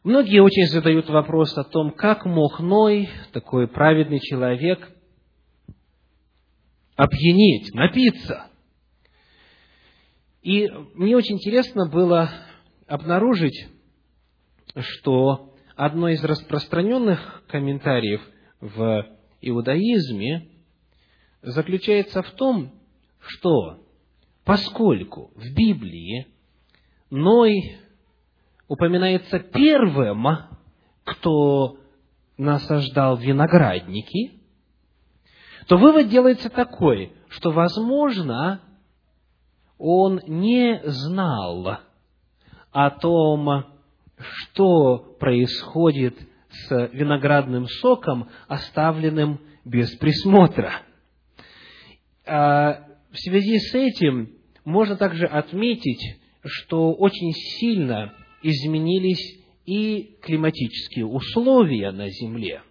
Многие 0.02 0.40
очень 0.40 0.66
задают 0.66 1.10
вопрос 1.10 1.56
о 1.58 1.64
том, 1.64 1.90
как 1.90 2.24
мог 2.24 2.58
Ной, 2.58 3.10
такой 3.32 3.68
праведный 3.68 4.18
человек, 4.18 4.90
опьянеть, 6.96 7.74
напиться. 7.74 8.46
И 10.40 10.70
мне 10.94 11.14
очень 11.14 11.34
интересно 11.34 11.86
было 11.86 12.30
обнаружить, 12.86 13.68
что 14.74 15.54
одно 15.76 16.08
из 16.08 16.24
распространенных 16.24 17.44
комментариев 17.46 18.22
в 18.58 19.06
иудаизме 19.42 20.48
заключается 21.42 22.22
в 22.22 22.30
том, 22.30 22.72
что 23.18 23.84
поскольку 24.44 25.30
в 25.34 25.54
Библии 25.54 26.26
Ной 27.10 27.76
упоминается 28.70 29.40
первым, 29.40 30.24
кто 31.02 31.78
насаждал 32.38 33.16
виноградники, 33.16 34.40
то 35.66 35.76
вывод 35.76 36.08
делается 36.08 36.48
такой, 36.50 37.12
что, 37.30 37.50
возможно, 37.50 38.60
он 39.76 40.20
не 40.28 40.80
знал 40.84 41.80
о 42.70 42.90
том, 42.90 43.64
что 44.16 45.16
происходит 45.18 46.16
с 46.50 46.90
виноградным 46.92 47.66
соком, 47.66 48.28
оставленным 48.46 49.40
без 49.64 49.96
присмотра. 49.96 50.82
А 52.24 52.84
в 53.10 53.18
связи 53.18 53.58
с 53.58 53.74
этим 53.74 54.30
можно 54.64 54.96
также 54.96 55.26
отметить, 55.26 56.20
что 56.44 56.92
очень 56.92 57.32
сильно 57.32 58.14
изменились 58.42 59.40
и 59.66 60.16
климатические 60.22 61.06
условия 61.06 61.92
на 61.92 62.08
Земле, 62.08 62.62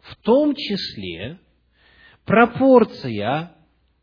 в 0.00 0.16
том 0.16 0.54
числе 0.54 1.38
пропорция 2.24 3.54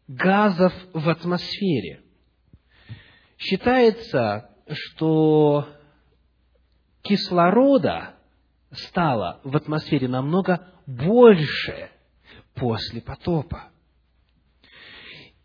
газов 0.07 0.74
в 0.93 1.09
атмосфере. 1.09 2.01
Считается, 3.38 4.49
что 4.70 5.68
кислорода 7.01 8.15
стало 8.72 9.39
в 9.43 9.55
атмосфере 9.55 10.07
намного 10.07 10.74
больше 10.86 11.89
после 12.55 13.01
потопа. 13.01 13.70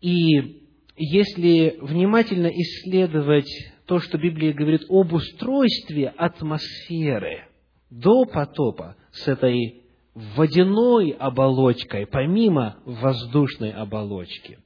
И 0.01 0.63
если 0.95 1.77
внимательно 1.81 2.47
исследовать 2.47 3.72
то, 3.85 3.99
что 3.99 4.17
Библия 4.17 4.53
говорит 4.53 4.83
об 4.89 5.13
устройстве 5.13 6.09
атмосферы 6.09 7.47
до 7.89 8.25
потопа 8.25 8.95
с 9.11 9.27
этой 9.27 9.83
водяной 10.13 11.11
оболочкой, 11.11 12.07
помимо 12.07 12.77
воздушной 12.85 13.71
оболочки, 13.71 14.59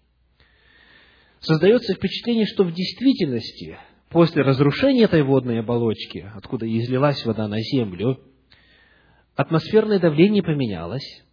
создается 1.39 1.93
впечатление, 1.93 2.45
что 2.45 2.63
в 2.63 2.74
действительности 2.74 3.78
после 4.09 4.43
разрушения 4.43 5.03
этой 5.03 5.24
водной 5.24 5.59
оболочки, 5.59 6.30
откуда 6.36 6.68
излилась 6.68 7.26
вода 7.26 7.47
на 7.47 7.59
землю, 7.59 8.20
атмосферное 9.36 9.99
давление 9.99 10.43
поменялось, 10.43 11.24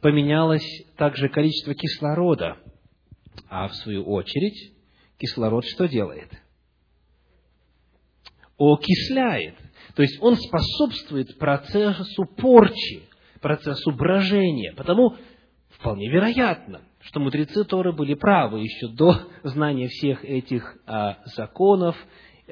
поменялось 0.00 0.66
также 0.96 1.28
количество 1.28 1.74
кислорода, 1.74 2.56
а 3.48 3.68
в 3.68 3.74
свою 3.76 4.04
очередь 4.04 4.72
кислород 5.18 5.64
что 5.66 5.86
делает? 5.86 6.30
Окисляет. 8.60 9.56
То 9.96 10.02
есть 10.02 10.22
он 10.22 10.36
способствует 10.36 11.38
процессу 11.38 12.26
порчи, 12.36 13.02
процессу 13.40 13.90
брожения. 13.90 14.74
Потому 14.74 15.16
вполне 15.70 16.10
вероятно, 16.10 16.82
что 17.00 17.20
мудрецы 17.20 17.64
Торы 17.64 17.94
были 17.94 18.12
правы 18.12 18.60
еще 18.60 18.88
до 18.88 19.22
знания 19.44 19.88
всех 19.88 20.24
этих 20.26 20.76
а, 20.86 21.16
законов, 21.36 21.96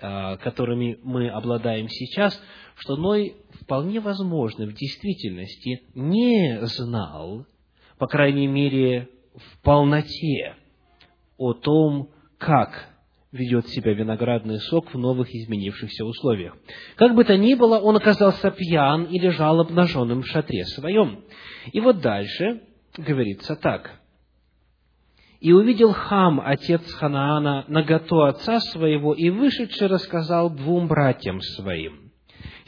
а, 0.00 0.38
которыми 0.38 0.98
мы 1.02 1.28
обладаем 1.28 1.88
сейчас, 1.88 2.40
что 2.76 2.96
Ной 2.96 3.36
вполне 3.60 4.00
возможно 4.00 4.64
в 4.64 4.72
действительности 4.72 5.82
не 5.94 6.60
знал, 6.62 7.44
по 7.98 8.06
крайней 8.06 8.46
мере, 8.46 9.10
в 9.34 9.62
полноте 9.62 10.56
о 11.36 11.52
том, 11.52 12.08
как 12.38 12.97
ведет 13.32 13.68
себя 13.68 13.92
виноградный 13.92 14.58
сок 14.58 14.92
в 14.92 14.98
новых 14.98 15.34
изменившихся 15.34 16.04
условиях. 16.04 16.56
Как 16.96 17.14
бы 17.14 17.24
то 17.24 17.36
ни 17.36 17.54
было, 17.54 17.78
он 17.78 17.96
оказался 17.96 18.50
пьян 18.50 19.04
и 19.04 19.18
лежал 19.18 19.60
обнаженным 19.60 20.22
в 20.22 20.26
шатре 20.26 20.64
своем. 20.64 21.24
И 21.72 21.80
вот 21.80 22.00
дальше 22.00 22.62
говорится 22.96 23.56
так. 23.56 24.00
«И 25.40 25.52
увидел 25.52 25.92
Хам, 25.92 26.40
отец 26.44 26.82
Ханаана, 26.94 27.64
наготу 27.68 28.22
отца 28.22 28.58
своего, 28.58 29.14
и 29.14 29.30
вышедший 29.30 29.86
рассказал 29.86 30.50
двум 30.50 30.88
братьям 30.88 31.40
своим. 31.40 32.07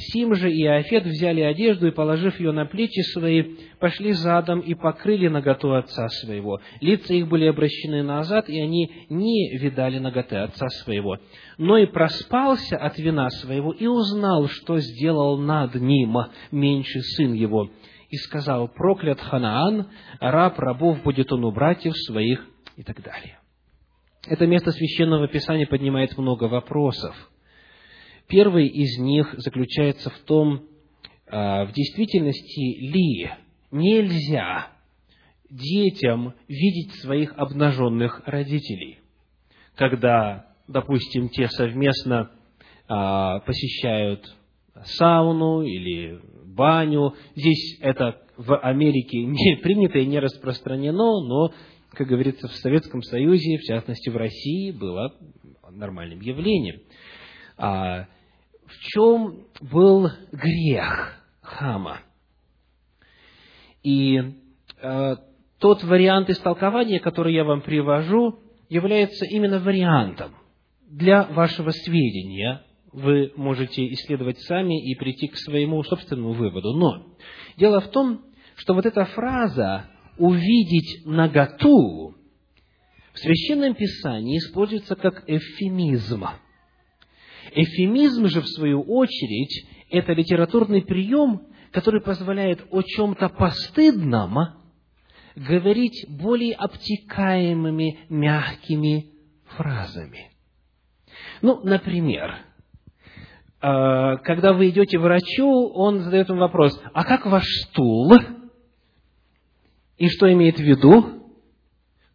Сим 0.01 0.35
же 0.35 0.51
и 0.51 0.67
Афет 0.67 1.05
взяли 1.05 1.43
одежду 1.43 1.87
и, 1.87 1.91
положив 1.91 2.41
ее 2.41 2.53
на 2.53 2.65
плечи 2.65 3.01
свои, 3.13 3.57
пошли 3.79 4.13
задом 4.13 4.61
и 4.61 4.75
покрыли 4.75 5.29
наготу 5.29 5.75
отца 5.75 6.09
своего. 6.09 6.61
Лица 6.81 7.13
их 7.13 7.29
были 7.29 7.47
обращены 7.47 8.03
назад, 8.03 8.49
и 8.49 8.59
они 8.59 8.91
не 9.11 9.57
видали 9.59 9.99
наготы 9.99 10.37
отца 10.37 10.69
своего. 10.69 11.19
Но 11.59 11.77
и 11.77 11.87
проспался 11.87 12.79
от 12.79 12.99
вина 12.99 13.29
своего 13.29 13.73
и 13.73 13.87
узнал, 13.87 14.49
что 14.49 14.79
сделал 14.79 15.39
над 15.39 15.75
ним 15.75 16.17
меньший 16.51 17.03
сын 17.03 17.35
его. 17.35 17.71
И 18.09 18.17
сказал, 18.17 18.69
проклят 18.69 19.21
Ханаан, 19.21 19.87
раб 20.19 20.59
рабов 20.59 21.03
будет 21.03 21.31
он 21.33 21.45
у 21.45 21.53
братьев 21.53 21.93
своих, 21.97 22.45
и 22.77 22.83
так 22.83 23.03
далее. 23.03 23.39
Это 24.27 24.47
место 24.47 24.73
Священного 24.73 25.29
Писания 25.29 25.67
поднимает 25.67 26.17
много 26.17 26.45
вопросов– 26.45 27.15
Первый 28.31 28.69
из 28.69 28.97
них 28.99 29.35
заключается 29.39 30.09
в 30.09 30.19
том, 30.21 30.63
а, 31.27 31.65
в 31.65 31.73
действительности 31.73 32.79
ли 32.79 33.29
нельзя 33.73 34.69
детям 35.51 36.35
видеть 36.47 36.95
своих 37.01 37.33
обнаженных 37.37 38.23
родителей, 38.27 39.01
когда, 39.75 40.47
допустим, 40.69 41.29
те 41.29 41.49
совместно 41.49 42.31
а, 42.87 43.41
посещают 43.41 44.33
сауну 44.85 45.63
или 45.63 46.21
баню. 46.45 47.15
Здесь 47.35 47.79
это 47.81 48.23
в 48.37 48.57
Америке 48.57 49.19
не 49.25 49.57
принято 49.57 49.99
и 49.99 50.07
не 50.07 50.21
распространено, 50.21 51.21
но, 51.21 51.53
как 51.95 52.07
говорится, 52.07 52.47
в 52.47 52.55
Советском 52.55 53.03
Союзе, 53.03 53.59
в 53.59 53.63
частности 53.63 54.09
в 54.09 54.17
России, 54.17 54.71
было 54.71 55.17
нормальным 55.69 56.21
явлением. 56.21 56.81
В 58.71 58.79
чем 58.79 59.47
был 59.61 60.09
грех 60.31 61.17
Хама. 61.43 62.01
И 63.83 64.21
э, 64.81 65.17
тот 65.59 65.83
вариант 65.83 66.31
истолкования, 66.31 67.01
который 67.01 67.35
я 67.35 67.45
вам 67.45 67.63
привожу, 67.63 68.39
является 68.69 69.25
именно 69.27 69.59
вариантом 69.59 70.35
для 70.89 71.25
вашего 71.25 71.71
сведения. 71.71 72.63
Вы 72.93 73.33
можете 73.37 73.87
исследовать 73.93 74.39
сами 74.41 74.91
и 74.91 74.95
прийти 74.95 75.29
к 75.29 75.37
своему 75.37 75.83
собственному 75.83 76.33
выводу. 76.33 76.73
Но 76.75 77.17
дело 77.57 77.81
в 77.81 77.89
том, 77.89 78.23
что 78.57 78.75
вот 78.75 78.87
эта 78.87 79.05
фраза 79.05 79.87
«увидеть 80.19 81.07
наготу» 81.07 82.15
в 83.13 83.19
Священном 83.19 83.75
Писании 83.75 84.39
используется 84.39 84.95
как 84.95 85.25
эвфемизм– 85.27 86.27
Эфемизм 87.53 88.27
же, 88.27 88.41
в 88.41 88.49
свою 88.49 88.83
очередь, 88.83 89.67
это 89.91 90.13
литературный 90.13 90.83
прием, 90.83 91.43
который 91.73 92.01
позволяет 92.01 92.65
о 92.71 92.83
чем-то 92.83 93.29
постыдном 93.31 94.37
говорить 95.35 96.07
более 96.09 96.55
обтекаемыми, 96.55 98.01
мягкими 98.09 99.07
фразами. 99.57 100.31
Ну, 101.43 101.61
например, 101.65 102.37
э, 103.61 104.17
когда 104.25 104.53
вы 104.53 104.71
идете 104.71 104.99
к 104.99 105.01
врачу, 105.01 105.71
он 105.75 106.01
задает 106.01 106.29
вам 106.29 106.39
вопрос, 106.39 106.81
а 106.93 107.05
как 107.05 107.27
ваш 107.27 107.45
стул? 107.67 108.13
И 109.97 110.09
что 110.09 110.33
имеет 110.33 110.57
в 110.57 110.63
виду? 110.63 111.33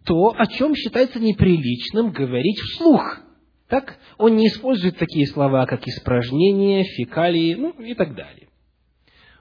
То, 0.06 0.34
о 0.38 0.46
чем 0.46 0.76
считается 0.76 1.20
неприличным 1.20 2.12
говорить 2.12 2.60
вслух– 2.60 3.20
так? 3.68 3.98
Он 4.18 4.36
не 4.36 4.48
использует 4.48 4.98
такие 4.98 5.28
слова, 5.28 5.66
как 5.66 5.88
испражнение, 5.88 6.84
фекалии, 6.84 7.56
ну 7.56 7.72
и 7.72 7.94
так 7.96 8.16
далее. 8.16 8.48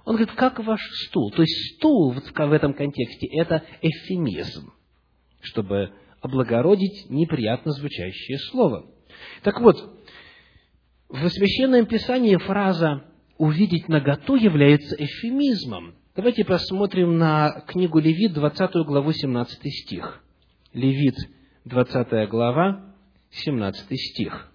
Он 0.05 0.16
говорит, 0.16 0.35
как 0.35 0.59
ваш 0.61 0.81
стул? 1.07 1.31
То 1.31 1.43
есть 1.43 1.77
стул 1.77 2.12
в 2.12 2.53
этом 2.53 2.75
контексте– 2.75 3.27
это 3.33 3.64
эвфемизм, 3.81 4.72
чтобы 5.41 5.93
облагородить 6.20 7.09
неприятно 7.11 7.72
звучащее 7.72 8.39
слово. 8.51 8.87
Так 9.43 9.61
вот, 9.61 9.77
в 11.09 11.29
Священном 11.29 11.87
Писании 11.87 12.37
фраза 12.37 13.05
увидеть 13.39 13.89
наготу 13.89 14.35
является 14.35 14.95
эфемизмом. 14.97 15.95
Давайте 16.16 16.45
посмотрим 16.45 17.18
на 17.18 17.64
книгу 17.66 17.99
Левит, 17.99 18.35
20 18.35 18.75
главу, 18.87 19.12
17 19.12 19.59
стих. 19.72 20.22
Левит, 20.72 21.16
20 21.64 22.29
глава, 22.29 22.93
17 23.35 24.01
стих. 24.01 24.53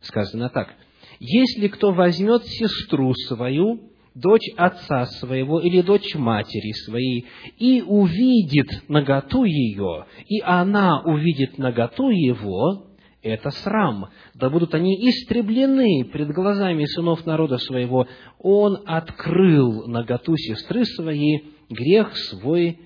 Сказано 0.00 0.48
так. 0.48 0.74
«Если 1.20 1.68
кто 1.68 1.92
возьмет 1.92 2.44
сестру 2.44 3.14
свою, 3.14 3.92
дочь 4.14 4.48
отца 4.56 5.06
своего 5.06 5.60
или 5.60 5.80
дочь 5.80 6.14
матери 6.14 6.72
своей, 6.84 7.26
и 7.58 7.82
увидит 7.82 8.88
наготу 8.88 9.44
ее, 9.44 10.06
и 10.26 10.40
она 10.40 11.02
увидит 11.02 11.58
наготу 11.58 12.10
его, 12.10 12.88
это 13.22 13.50
срам. 13.50 14.10
Да 14.34 14.50
будут 14.50 14.74
они 14.74 15.08
истреблены 15.08 16.04
пред 16.06 16.30
глазами 16.30 16.84
сынов 16.86 17.24
народа 17.24 17.58
своего. 17.58 18.08
Он 18.40 18.82
открыл 18.84 19.86
наготу 19.86 20.36
сестры 20.36 20.84
своей, 20.84 21.54
грех 21.70 22.16
свой 22.16 22.80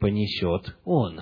понесет 0.00 0.76
он. 0.84 1.20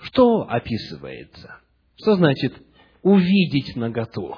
Что 0.00 0.42
описывается? 0.48 1.60
Что 2.00 2.14
значит 2.14 2.54
увидеть 3.02 3.74
наготу? 3.74 4.36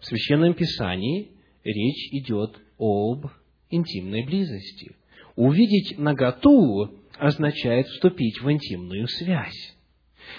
В 0.00 0.04
Священном 0.04 0.52
Писании 0.52 1.30
речь 1.64 2.12
идет 2.12 2.58
об 2.78 3.26
интимной 3.70 4.24
близости. 4.24 4.94
Увидеть 5.36 5.98
наготу 5.98 6.90
означает 7.18 7.86
вступить 7.86 8.42
в 8.42 8.50
интимную 8.50 9.08
связь. 9.08 9.74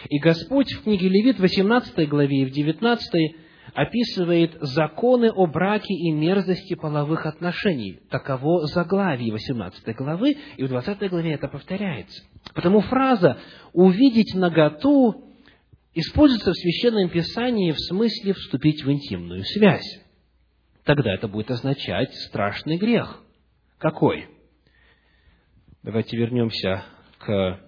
И 0.09 0.19
Господь 0.19 0.71
в 0.73 0.83
книге 0.83 1.09
Левит, 1.09 1.39
18 1.39 2.07
главе 2.07 2.41
и 2.41 2.45
в 2.45 2.51
19 2.51 3.35
описывает 3.73 4.57
законы 4.61 5.31
о 5.31 5.47
браке 5.47 5.93
и 5.93 6.11
мерзости 6.11 6.75
половых 6.75 7.25
отношений. 7.25 7.99
Таково 8.11 8.67
заглавие 8.67 9.31
18 9.31 9.95
главы, 9.95 10.37
и 10.57 10.63
в 10.63 10.67
20 10.67 11.09
главе 11.09 11.33
это 11.33 11.47
повторяется. 11.47 12.23
Потому 12.53 12.81
фраза 12.81 13.39
«увидеть 13.73 14.35
наготу» 14.35 15.26
используется 15.99 16.51
в 16.51 16.57
Священном 16.57 17.09
Писании 17.09 17.71
в 17.71 17.79
смысле 17.79 18.33
вступить 18.33 18.83
в 18.83 18.91
интимную 18.91 19.43
связь. 19.43 20.01
Тогда 20.83 21.13
это 21.13 21.27
будет 21.27 21.51
означать 21.51 22.13
страшный 22.27 22.77
грех. 22.77 23.21
Какой? 23.77 24.27
Давайте 25.83 26.15
вернемся 26.17 26.83
к 27.17 27.61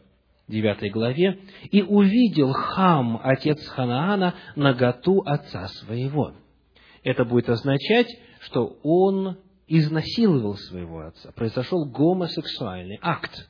9 0.48 0.92
главе, 0.92 1.40
«И 1.72 1.82
увидел 1.82 2.52
Хам, 2.54 3.20
отец 3.24 3.66
Ханаана, 3.68 4.36
наготу 4.56 5.22
отца 5.26 5.68
своего». 5.68 6.34
Это 7.04 7.24
будет 7.26 7.50
означать, 7.50 8.08
что 8.42 8.78
он 8.84 9.38
изнасиловал 9.68 10.56
своего 10.56 11.02
отца, 11.02 11.32
произошел 11.32 11.86
гомосексуальный 11.86 13.00
акт. 13.02 13.50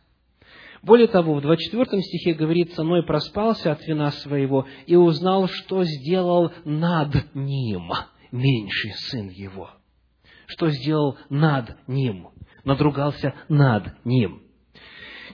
Более 0.81 1.07
того, 1.07 1.35
в 1.35 1.41
24 1.41 2.01
стихе 2.01 2.33
говорится, 2.33 2.83
«Ной 2.83 3.03
проспался 3.03 3.71
от 3.71 3.85
вина 3.85 4.11
своего 4.11 4.65
и 4.85 4.95
узнал, 4.95 5.47
что 5.47 5.83
сделал 5.83 6.51
над 6.65 7.35
ним 7.35 7.91
меньший 8.31 8.91
сын 8.93 9.29
его». 9.29 9.71
Что 10.47 10.69
сделал 10.69 11.17
над 11.29 11.77
ним? 11.87 12.29
Надругался 12.63 13.35
над 13.49 14.03
ним. 14.03 14.41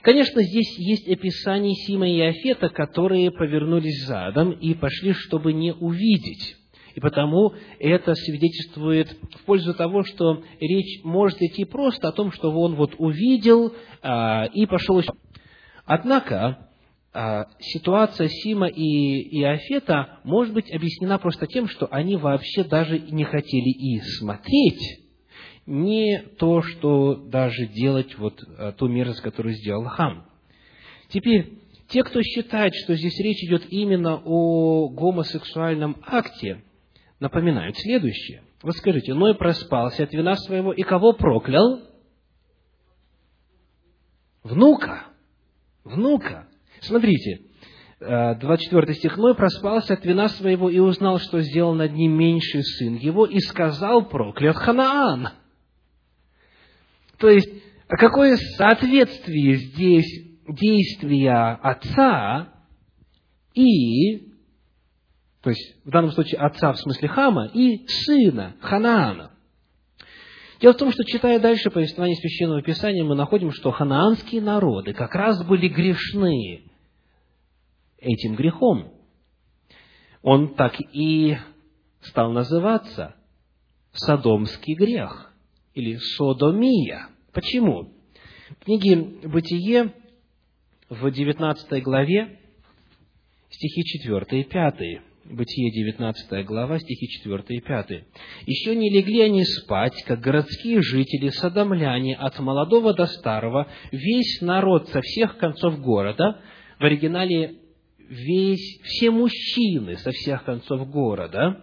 Конечно, 0.02 0.42
здесь 0.42 0.78
есть 0.78 1.08
описание 1.08 1.74
Сима 1.74 2.08
и 2.08 2.20
Афета, 2.20 2.68
которые 2.68 3.30
повернулись 3.30 4.04
задом 4.06 4.52
и 4.52 4.74
пошли, 4.74 5.12
чтобы 5.12 5.52
не 5.52 5.72
увидеть. 5.72 6.56
И 6.96 7.00
потому 7.00 7.52
это 7.78 8.14
свидетельствует 8.14 9.18
в 9.34 9.44
пользу 9.44 9.74
того, 9.74 10.02
что 10.02 10.42
речь 10.58 11.04
может 11.04 11.42
идти 11.42 11.66
просто 11.66 12.08
о 12.08 12.12
том, 12.12 12.32
что 12.32 12.50
он 12.50 12.74
вот 12.74 12.94
увидел 12.96 13.74
а, 14.00 14.46
и 14.46 14.64
пошел. 14.64 15.02
Однако 15.84 16.70
а, 17.12 17.48
ситуация 17.58 18.28
Сима 18.28 18.68
и 18.68 19.40
Иофета 19.42 20.20
может 20.24 20.54
быть 20.54 20.72
объяснена 20.72 21.18
просто 21.18 21.46
тем, 21.46 21.68
что 21.68 21.86
они 21.90 22.16
вообще 22.16 22.64
даже 22.64 22.98
не 22.98 23.24
хотели 23.24 23.68
и 23.68 24.00
смотреть 24.00 25.02
не 25.66 26.22
то, 26.38 26.62
что 26.62 27.16
даже 27.16 27.66
делать 27.66 28.16
вот 28.16 28.42
э, 28.42 28.72
ту 28.78 28.88
мерзость, 28.88 29.20
которую 29.20 29.54
сделал 29.56 29.84
Хам. 29.84 30.24
Теперь, 31.08 31.58
те, 31.88 32.04
кто 32.04 32.22
считает, 32.22 32.72
что 32.74 32.94
здесь 32.94 33.18
речь 33.18 33.42
идет 33.42 33.66
именно 33.68 34.22
о 34.24 34.88
гомосексуальном 34.88 35.96
акте, 36.06 36.62
напоминают 37.20 37.76
следующее. 37.78 38.42
Вы 38.62 38.72
скажите, 38.72 39.14
Ной 39.14 39.34
проспался 39.34 40.04
от 40.04 40.12
вина 40.12 40.34
своего 40.34 40.72
и 40.72 40.82
кого 40.82 41.12
проклял? 41.12 41.82
Внука. 44.42 45.06
Внука. 45.84 46.48
Смотрите, 46.80 47.42
24 48.00 48.86
э, 48.86 48.94
стих. 48.94 49.16
Ной 49.16 49.34
проспался 49.34 49.94
от 49.94 50.04
вина 50.04 50.28
своего 50.28 50.68
и 50.68 50.78
узнал, 50.78 51.18
что 51.18 51.40
сделал 51.40 51.74
над 51.74 51.92
ним 51.92 52.12
меньший 52.12 52.62
сын 52.62 52.94
его, 52.96 53.26
и 53.26 53.38
сказал, 53.40 54.08
проклят 54.08 54.56
Ханаан. 54.56 55.30
То 57.18 57.28
есть, 57.28 57.50
какое 57.88 58.36
соответствие 58.56 59.54
здесь 59.54 60.26
действия 60.46 61.58
отца 61.62 62.52
и, 63.54 64.25
то 65.46 65.50
есть, 65.50 65.76
в 65.84 65.90
данном 65.90 66.10
случае 66.10 66.40
отца 66.40 66.72
в 66.72 66.78
смысле 66.80 67.06
Хама, 67.06 67.46
и 67.46 67.86
сына 67.86 68.56
Ханаана. 68.62 69.30
Дело 70.60 70.72
в 70.72 70.76
том, 70.76 70.90
что, 70.90 71.04
читая 71.04 71.38
дальше 71.38 71.70
повествование 71.70 72.16
Священного 72.16 72.62
Писания, 72.62 73.04
мы 73.04 73.14
находим, 73.14 73.52
что 73.52 73.70
ханаанские 73.70 74.42
народы 74.42 74.92
как 74.92 75.14
раз 75.14 75.46
были 75.46 75.68
грешны 75.68 76.64
этим 77.98 78.34
грехом. 78.34 78.92
Он 80.22 80.56
так 80.56 80.80
и 80.80 81.36
стал 82.00 82.32
называться 82.32 83.14
Содомский 83.92 84.74
грех 84.74 85.32
или 85.74 85.94
содомия. 86.16 87.10
Почему? 87.32 87.92
В 88.62 88.64
книге 88.64 89.28
«Бытие» 89.28 89.94
в 90.88 91.08
19 91.08 91.84
главе 91.84 92.40
стихи 93.48 93.84
4 93.84 94.40
и 94.40 94.42
5. 94.42 95.06
Бытие 95.30 95.72
19 95.72 96.46
глава, 96.46 96.78
стихи 96.78 97.08
4 97.08 97.42
и 97.48 97.60
5. 97.60 98.04
«Еще 98.46 98.76
не 98.76 98.90
легли 98.90 99.22
они 99.22 99.44
спать, 99.44 100.00
как 100.06 100.20
городские 100.20 100.80
жители, 100.82 101.30
садомляне, 101.30 102.14
от 102.14 102.38
молодого 102.38 102.94
до 102.94 103.06
старого, 103.06 103.66
весь 103.90 104.40
народ 104.40 104.88
со 104.90 105.00
всех 105.00 105.36
концов 105.38 105.80
города, 105.80 106.40
в 106.78 106.84
оригинале 106.84 107.56
весь, 107.98 108.80
все 108.84 109.10
мужчины 109.10 109.96
со 109.96 110.12
всех 110.12 110.44
концов 110.44 110.88
города, 110.88 111.60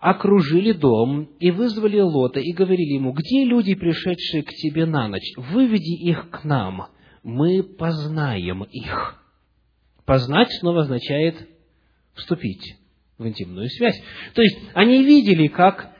окружили 0.00 0.72
дом 0.72 1.30
и 1.38 1.52
вызвали 1.52 2.00
Лота 2.00 2.40
и 2.40 2.52
говорили 2.52 2.94
ему, 2.94 3.12
где 3.12 3.44
люди, 3.44 3.74
пришедшие 3.74 4.42
к 4.42 4.50
тебе 4.50 4.86
на 4.86 5.06
ночь? 5.06 5.32
Выведи 5.36 6.02
их 6.04 6.30
к 6.30 6.44
нам, 6.44 6.88
мы 7.22 7.62
познаем 7.62 8.64
их. 8.64 9.22
Познать 10.04 10.52
снова 10.58 10.82
означает 10.82 11.53
вступить 12.14 12.76
в 13.18 13.26
интимную 13.26 13.68
связь. 13.68 14.00
То 14.34 14.42
есть, 14.42 14.58
они 14.74 15.04
видели, 15.04 15.46
как 15.48 15.94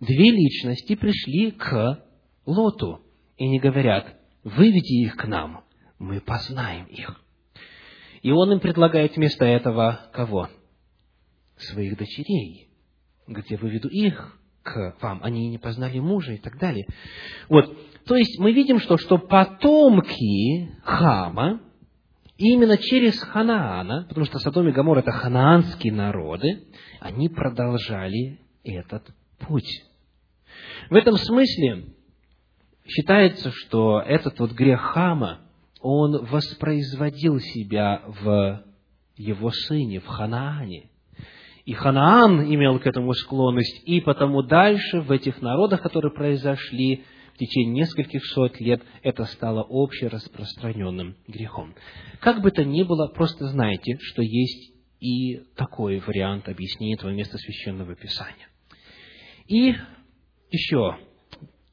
две 0.00 0.30
личности 0.30 0.94
пришли 0.94 1.52
к 1.52 2.04
Лоту, 2.46 3.02
и 3.36 3.48
не 3.48 3.58
говорят, 3.58 4.16
выведи 4.44 5.04
их 5.04 5.16
к 5.16 5.26
нам, 5.26 5.64
мы 5.98 6.20
познаем 6.20 6.86
их. 6.86 7.20
И 8.22 8.30
он 8.30 8.52
им 8.52 8.60
предлагает 8.60 9.16
вместо 9.16 9.44
этого 9.44 10.10
кого? 10.12 10.48
своих 11.62 11.96
дочерей, 11.96 12.68
где 13.26 13.56
выведу 13.56 13.88
их 13.88 14.38
к 14.62 14.96
вам, 15.00 15.20
они 15.22 15.48
не 15.48 15.58
познали 15.58 15.98
мужа 15.98 16.32
и 16.32 16.38
так 16.38 16.58
далее. 16.58 16.86
Вот, 17.48 17.76
то 18.06 18.16
есть 18.16 18.38
мы 18.38 18.52
видим, 18.52 18.78
что, 18.78 18.98
что 18.98 19.18
потомки 19.18 20.74
Хама, 20.84 21.60
именно 22.40 22.78
через 22.78 23.20
Ханаана, 23.20 24.06
потому 24.08 24.24
что 24.24 24.38
Содом 24.38 24.68
и 24.68 24.72
Гамор– 24.72 24.98
это 25.00 25.12
ханаанские 25.12 25.92
народы, 25.92 26.64
они 26.98 27.28
продолжали 27.28 28.40
этот 28.64 29.06
путь. 29.38 29.84
В 30.88 30.94
этом 30.94 31.16
смысле 31.16 31.94
считается, 32.86 33.52
что 33.52 34.00
этот 34.00 34.38
вот 34.40 34.52
грех 34.52 34.80
Хама, 34.80 35.40
он 35.80 36.24
воспроизводил 36.24 37.40
себя 37.40 38.02
в 38.06 38.64
его 39.16 39.50
сыне, 39.50 40.00
в 40.00 40.06
Ханаане. 40.06 40.88
И 41.66 41.74
Ханаан 41.74 42.52
имел 42.52 42.78
к 42.80 42.86
этому 42.86 43.12
склонность, 43.12 43.82
и 43.86 44.00
потому 44.00 44.42
дальше 44.42 45.02
в 45.02 45.12
этих 45.12 45.42
народах, 45.42 45.82
которые 45.82 46.12
произошли 46.12 47.04
течение 47.40 47.74
нескольких 47.74 48.24
сот 48.26 48.60
лет, 48.60 48.82
это 49.02 49.24
стало 49.24 49.66
общераспространенным 49.68 51.16
грехом. 51.26 51.74
Как 52.20 52.42
бы 52.42 52.50
то 52.50 52.64
ни 52.64 52.82
было, 52.82 53.08
просто 53.08 53.48
знайте, 53.48 53.98
что 54.00 54.22
есть 54.22 54.72
и 55.00 55.38
такой 55.56 55.98
вариант 56.00 56.48
объяснения 56.48 56.94
этого 56.94 57.10
места 57.10 57.38
Священного 57.38 57.96
Писания. 57.96 58.48
И 59.48 59.74
еще 60.50 60.98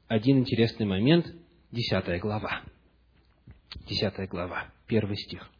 один 0.08 0.38
интересный 0.38 0.86
момент, 0.86 1.26
десятая 1.70 2.18
глава. 2.18 2.62
Десятая 3.88 4.26
глава, 4.26 4.72
первый 4.86 5.16
стих. 5.16 5.50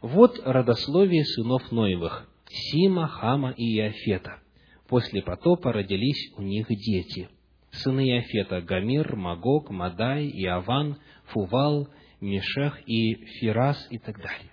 «Вот 0.00 0.40
родословие 0.44 1.24
сынов 1.24 1.70
Ноевых, 1.70 2.26
Сима, 2.48 3.06
Хама 3.06 3.50
и 3.50 3.76
Иофета. 3.76 4.40
После 4.88 5.22
потопа 5.22 5.72
родились 5.72 6.32
у 6.36 6.42
них 6.42 6.66
дети. 6.68 7.28
Сыны 7.72 8.08
Иофета– 8.08 8.60
Гамир, 8.62 9.16
Магог, 9.16 9.70
Мадай, 9.70 10.26
Иован, 10.26 10.96
Фувал, 11.26 11.88
Мешех 12.20 12.80
и 12.86 13.14
Фирас 13.14 13.86
и 13.90 13.98
так 13.98 14.16
далее. 14.16 14.52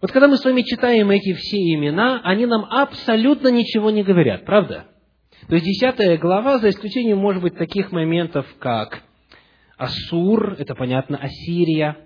Вот 0.00 0.12
когда 0.12 0.28
мы 0.28 0.36
с 0.36 0.44
вами 0.44 0.62
читаем 0.62 1.10
эти 1.10 1.32
все 1.34 1.56
имена, 1.56 2.20
они 2.24 2.46
нам 2.46 2.64
абсолютно 2.64 3.48
ничего 3.48 3.90
не 3.90 4.02
говорят, 4.02 4.44
правда? 4.44 4.86
То 5.48 5.54
есть 5.54 5.66
десятая 5.66 6.16
глава, 6.18 6.58
за 6.58 6.70
исключением, 6.70 7.18
может 7.18 7.42
быть, 7.42 7.56
таких 7.56 7.92
моментов, 7.92 8.46
как 8.58 9.02
Ассур, 9.76 10.54
это 10.58 10.74
понятно, 10.74 11.18
Ассирия, 11.18 11.98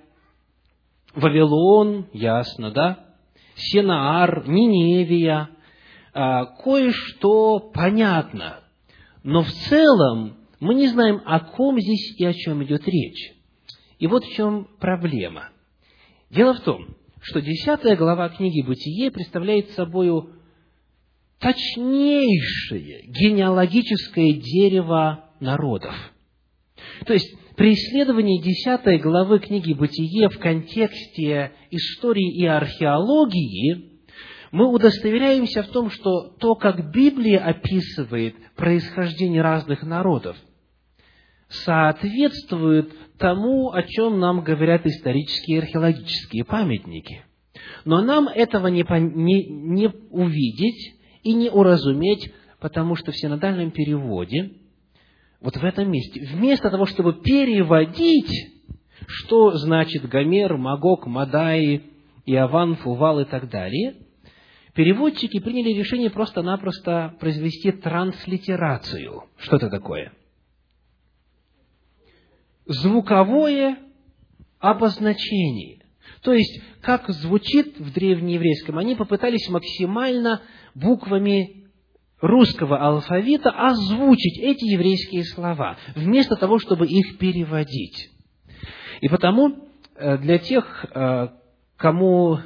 Вавилон, 1.14 2.06
ясно, 2.12 2.70
да? 2.70 3.06
Сенаар, 3.54 4.48
Ниневия, 4.48 5.50
а, 6.14 6.46
кое-что 6.46 7.58
понятно. 7.74 8.60
Но 9.22 9.42
в 9.42 9.50
целом 9.50 10.36
мы 10.60 10.74
не 10.74 10.88
знаем, 10.88 11.20
о 11.24 11.40
ком 11.40 11.78
здесь 11.80 12.14
и 12.18 12.24
о 12.24 12.32
чем 12.32 12.62
идет 12.64 12.86
речь. 12.86 13.32
И 13.98 14.06
вот 14.06 14.24
в 14.24 14.32
чем 14.34 14.68
проблема. 14.80 15.50
Дело 16.30 16.54
в 16.54 16.60
том, 16.60 16.96
что 17.20 17.40
десятая 17.40 17.96
глава 17.96 18.28
книги 18.28 18.62
«Бытие» 18.62 19.10
представляет 19.10 19.70
собой 19.70 20.28
точнейшее 21.38 23.06
генеалогическое 23.06 24.32
дерево 24.32 25.24
народов. 25.40 25.94
То 27.06 27.12
есть, 27.12 27.34
при 27.56 27.72
исследовании 27.72 28.40
десятой 28.40 28.98
главы 28.98 29.40
книги 29.40 29.72
«Бытие» 29.72 30.28
в 30.28 30.38
контексте 30.38 31.52
истории 31.70 32.36
и 32.36 32.46
археологии 32.46 33.87
мы 34.50 34.66
удостоверяемся 34.68 35.62
в 35.62 35.68
том, 35.68 35.90
что 35.90 36.30
то, 36.38 36.54
как 36.54 36.90
Библия 36.90 37.38
описывает 37.44 38.34
происхождение 38.56 39.42
разных 39.42 39.82
народов, 39.82 40.36
соответствует 41.48 42.92
тому, 43.18 43.70
о 43.72 43.82
чем 43.82 44.20
нам 44.20 44.42
говорят 44.42 44.86
исторические 44.86 45.58
и 45.58 45.60
археологические 45.60 46.44
памятники. 46.44 47.24
Но 47.84 48.02
нам 48.02 48.28
этого 48.28 48.68
не, 48.68 48.84
не, 49.14 49.46
не 49.46 49.88
увидеть 50.10 50.96
и 51.22 51.34
не 51.34 51.50
уразуметь, 51.50 52.32
потому 52.60 52.96
что 52.96 53.12
в 53.12 53.16
синодальном 53.16 53.70
переводе, 53.70 54.52
вот 55.40 55.56
в 55.56 55.64
этом 55.64 55.90
месте, 55.90 56.20
вместо 56.32 56.70
того, 56.70 56.86
чтобы 56.86 57.20
переводить, 57.22 58.52
что 59.06 59.52
значит 59.52 60.08
Гомер, 60.08 60.56
Магог, 60.56 61.06
Мадай, 61.06 61.82
Иован, 62.26 62.76
Фувал 62.76 63.20
и 63.20 63.24
так 63.24 63.48
далее, 63.48 63.94
переводчики 64.78 65.40
приняли 65.40 65.70
решение 65.70 66.08
просто-напросто 66.08 67.16
произвести 67.18 67.72
транслитерацию. 67.72 69.24
Что 69.36 69.56
это 69.56 69.70
такое? 69.70 70.12
Звуковое 72.64 73.76
обозначение. 74.60 75.82
То 76.22 76.32
есть, 76.32 76.62
как 76.80 77.08
звучит 77.08 77.76
в 77.80 77.92
древнееврейском, 77.92 78.78
они 78.78 78.94
попытались 78.94 79.48
максимально 79.48 80.42
буквами 80.76 81.70
русского 82.20 82.78
алфавита 82.78 83.50
озвучить 83.50 84.38
эти 84.38 84.64
еврейские 84.66 85.24
слова, 85.24 85.76
вместо 85.96 86.36
того, 86.36 86.60
чтобы 86.60 86.86
их 86.86 87.18
переводить. 87.18 88.10
И 89.00 89.08
потому 89.08 89.56
э, 89.96 90.18
для 90.18 90.38
тех, 90.38 90.86
э, 90.94 91.30
кому 91.76 92.38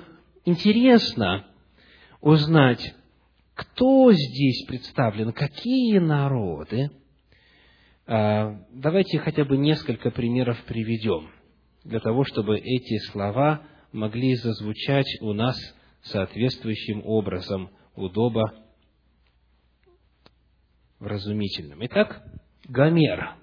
интересно 0.46 1.44
узнать, 2.22 2.94
кто 3.54 4.10
здесь 4.12 4.64
представлен, 4.66 5.32
какие 5.32 5.98
народы, 5.98 6.90
э, 8.06 8.56
давайте 8.72 9.18
хотя 9.18 9.44
бы 9.44 9.58
несколько 9.58 10.10
примеров 10.10 10.58
приведем, 10.64 11.30
для 11.84 12.00
того, 12.00 12.24
чтобы 12.24 12.58
эти 12.58 12.98
слова 13.10 13.62
могли 13.92 14.36
зазвучать 14.36 15.18
у 15.20 15.34
нас 15.34 15.56
соответствующим 16.02 17.02
образом– 17.04 17.68
удобо 17.94 18.52
вразумительным. 20.98 21.84
Итак, 21.86 22.22
Гомер. 22.68 23.36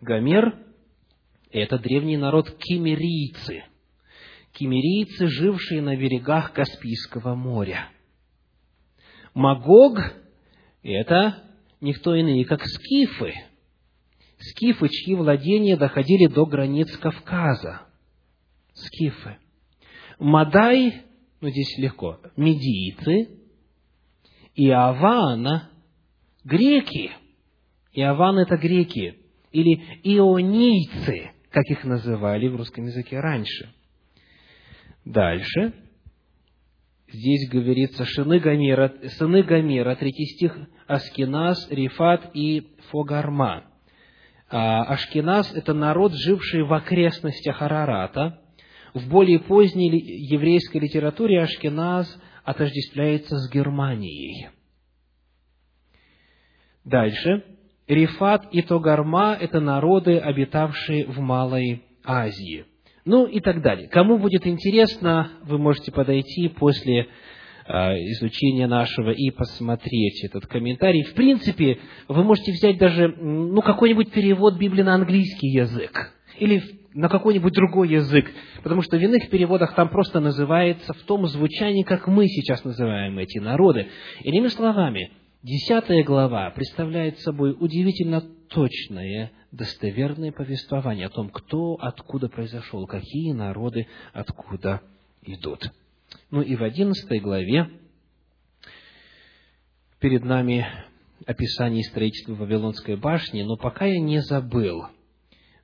Гомер– 0.00 0.66
это 1.50 1.78
древний 1.78 2.16
народ 2.16 2.50
кимерийцы. 2.56 3.64
Кимерийцы, 4.52 5.26
жившие 5.28 5.80
на 5.80 5.96
берегах 5.96 6.52
Каспийского 6.52 7.34
моря. 7.34 7.90
Магог– 9.34 9.98
это 10.82 11.42
никто 11.80 12.14
иные, 12.14 12.44
как 12.44 12.64
скифы. 12.64 13.34
Скифы, 14.38 14.88
чьи 14.88 15.14
владения 15.14 15.76
доходили 15.76 16.26
до 16.26 16.46
границ 16.46 16.96
Кавказа. 16.98 17.82
Скифы. 18.74 19.38
Мадай, 20.18 21.02
ну 21.40 21.48
здесь 21.48 21.78
легко, 21.78 22.20
медийцы, 22.36 23.38
Иован– 24.54 25.68
греки. 26.44 27.10
Иован– 27.92 28.38
это 28.40 28.56
греки. 28.56 29.18
Или 29.50 29.82
ионийцы, 30.02 31.30
как 31.50 31.64
их 31.66 31.84
называли 31.84 32.48
в 32.48 32.56
русском 32.56 32.86
языке 32.86 33.20
раньше. 33.20 33.72
Дальше. 35.04 35.74
Здесь 37.12 37.46
говорится 37.50 38.06
сыны 38.06 38.38
Гомера, 38.38 38.94
сыны 39.18 39.42
Гомера, 39.42 39.94
третий 39.96 40.24
стих, 40.24 40.56
Аскиназ, 40.86 41.68
Рифат 41.70 42.30
и 42.32 42.74
Фогарма. 42.90 43.64
А 44.50 44.82
Ашкеназ– 44.84 45.52
это 45.54 45.74
народ, 45.74 46.12
живший 46.14 46.62
в 46.62 46.72
окрестностях 46.72 47.60
Арарата. 47.60 48.40
В 48.94 49.08
более 49.10 49.40
поздней 49.40 49.90
еврейской 49.90 50.78
литературе 50.78 51.42
Ашкеназ 51.42 52.18
отождествляется 52.44 53.36
с 53.36 53.50
Германией. 53.50 54.48
Дальше. 56.84 57.44
Рифат 57.88 58.48
и 58.52 58.62
Тогарма– 58.62 59.36
это 59.40 59.60
народы, 59.60 60.18
обитавшие 60.18 61.06
в 61.06 61.18
Малой 61.18 61.82
Азии. 62.04 62.64
Ну 63.04 63.26
и 63.26 63.40
так 63.40 63.62
далее. 63.62 63.88
Кому 63.88 64.18
будет 64.18 64.46
интересно, 64.46 65.30
вы 65.42 65.58
можете 65.58 65.90
подойти 65.90 66.48
после 66.48 67.08
э, 67.66 67.72
изучения 68.12 68.68
нашего 68.68 69.10
и 69.10 69.30
посмотреть 69.30 70.24
этот 70.24 70.46
комментарий. 70.46 71.02
В 71.02 71.14
принципе, 71.14 71.78
вы 72.06 72.22
можете 72.22 72.52
взять 72.52 72.78
даже 72.78 73.08
ну, 73.08 73.60
какой-нибудь 73.60 74.12
перевод 74.12 74.56
Библии 74.56 74.82
на 74.82 74.94
английский 74.94 75.48
язык 75.48 76.12
или 76.38 76.62
на 76.94 77.08
какой-нибудь 77.08 77.54
другой 77.54 77.88
язык, 77.88 78.30
потому 78.62 78.82
что 78.82 78.96
в 78.96 79.00
иных 79.00 79.30
переводах 79.30 79.74
там 79.74 79.88
просто 79.88 80.20
называется 80.20 80.92
в 80.92 81.02
том 81.02 81.26
звучании, 81.26 81.82
как 81.82 82.06
мы 82.06 82.28
сейчас 82.28 82.62
называем 82.64 83.18
эти 83.18 83.38
народы. 83.38 83.88
Иными 84.22 84.48
словами, 84.48 85.10
десятая 85.42 86.04
глава 86.04 86.50
представляет 86.50 87.18
собой 87.20 87.56
удивительно 87.58 88.20
точное, 88.48 89.32
достоверное 89.50 90.32
повествование 90.32 91.06
о 91.06 91.10
том, 91.10 91.30
кто 91.30 91.74
откуда 91.74 92.28
произошел, 92.28 92.86
какие 92.86 93.32
народы 93.32 93.86
откуда 94.12 94.82
идут. 95.22 95.70
Ну 96.30 96.42
и 96.42 96.56
в 96.56 96.62
одиннадцатой 96.62 97.20
главе 97.20 97.70
перед 99.98 100.24
нами 100.24 100.66
описание 101.26 101.84
строительства 101.84 102.34
Вавилонской 102.34 102.96
башни, 102.96 103.42
но 103.42 103.56
пока 103.56 103.86
я 103.86 104.00
не 104.00 104.20
забыл– 104.20 104.86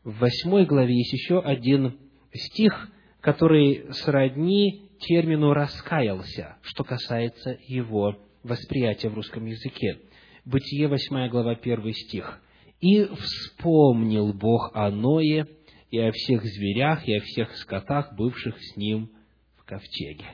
в 0.08 0.20
восьмой 0.20 0.64
главе 0.64 0.96
есть 0.96 1.12
еще 1.12 1.40
один 1.40 1.98
стих, 2.32 2.88
который 3.20 3.92
сродни 3.92 4.88
термину 5.00 5.52
«раскаялся», 5.52 6.56
что 6.62 6.82
касается 6.82 7.58
его 7.66 8.16
восприятия 8.48 9.08
в 9.08 9.14
русском 9.14 9.46
языке. 9.46 10.00
Бытие, 10.44 10.88
восьмая 10.88 11.28
глава, 11.28 11.54
первый 11.54 11.92
стих. 11.92 12.40
«И 12.80 13.04
вспомнил 13.04 14.32
Бог 14.32 14.70
о 14.74 14.90
Ное 14.90 15.46
и 15.90 15.98
о 15.98 16.12
всех 16.12 16.42
зверях, 16.44 17.06
и 17.06 17.16
о 17.16 17.20
всех 17.20 17.54
скотах, 17.56 18.14
бывших 18.14 18.56
с 18.58 18.76
ним 18.76 19.10
в 19.56 19.64
ковчеге». 19.64 20.26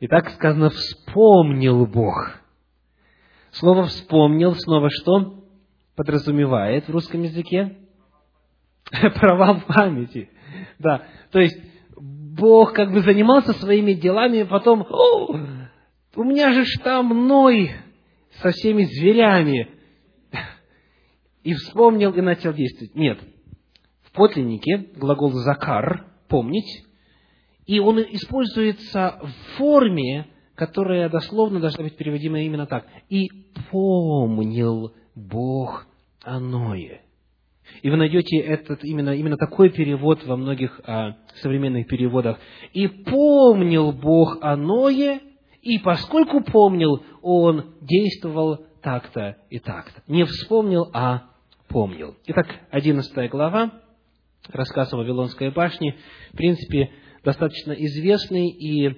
И 0.00 0.06
так 0.06 0.30
сказано 0.30 0.70
«вспомнил 0.70 1.86
Бог». 1.86 2.40
Слово 3.52 3.84
«вспомнил» 3.84 4.54
снова 4.54 4.88
что 4.90 5.44
подразумевает 5.94 6.88
в 6.88 6.90
русском 6.90 7.22
языке? 7.22 7.76
провал 9.20 9.60
памяти. 9.66 10.30
Да, 10.78 11.06
то 11.30 11.40
есть 11.40 11.58
Бог 11.96 12.72
как 12.72 12.92
бы 12.92 13.00
занимался 13.00 13.52
своими 13.52 13.92
делами, 13.92 14.38
и 14.38 14.44
потом, 14.44 14.86
у 16.14 16.24
меня 16.24 16.52
же 16.52 16.64
там 16.82 17.26
Ной 17.26 17.70
со 18.40 18.50
всеми 18.50 18.84
зверями. 18.84 19.68
И 21.42 21.54
вспомнил 21.54 22.12
и 22.12 22.20
начал 22.20 22.52
действовать. 22.52 22.94
Нет. 22.94 23.18
В 24.02 24.12
подлиннике 24.12 24.90
глагол 24.96 25.32
«закар»– 25.32 26.06
«помнить», 26.28 26.84
и 27.66 27.78
он 27.78 28.00
используется 28.00 29.18
в 29.22 29.56
форме, 29.56 30.26
которая 30.54 31.08
дословно 31.08 31.60
должна 31.60 31.84
быть 31.84 31.96
переводима 31.96 32.40
именно 32.40 32.66
так. 32.66 32.86
«И 33.08 33.28
помнил 33.70 34.94
Бог 35.14 35.86
о 36.22 36.38
Ное». 36.38 37.00
И 37.80 37.90
вы 37.90 37.96
найдете 37.96 38.38
этот, 38.38 38.84
именно, 38.84 39.10
именно 39.10 39.36
такой 39.36 39.70
перевод 39.70 40.24
во 40.26 40.36
многих 40.36 40.80
а, 40.84 41.16
современных 41.36 41.86
переводах. 41.86 42.38
«И 42.72 42.86
помнил 42.86 43.92
Бог 43.92 44.38
о 44.42 44.56
Ное, 44.56 45.20
и 45.62 45.78
поскольку 45.78 46.42
помнил, 46.42 47.02
он 47.22 47.74
действовал 47.80 48.66
так-то 48.82 49.38
и 49.48 49.58
так-то». 49.58 50.02
Не 50.08 50.24
вспомнил, 50.24 50.90
а 50.92 51.30
помнил. 51.68 52.16
Итак, 52.26 52.48
одиннадцатая 52.70 53.28
глава, 53.28 53.72
рассказ 54.48 54.92
о 54.92 54.98
Вавилонской 54.98 55.50
башне, 55.50 55.96
в 56.32 56.36
принципе, 56.36 56.90
достаточно 57.24 57.72
известный, 57.72 58.48
и 58.50 58.88
э, 58.88 58.94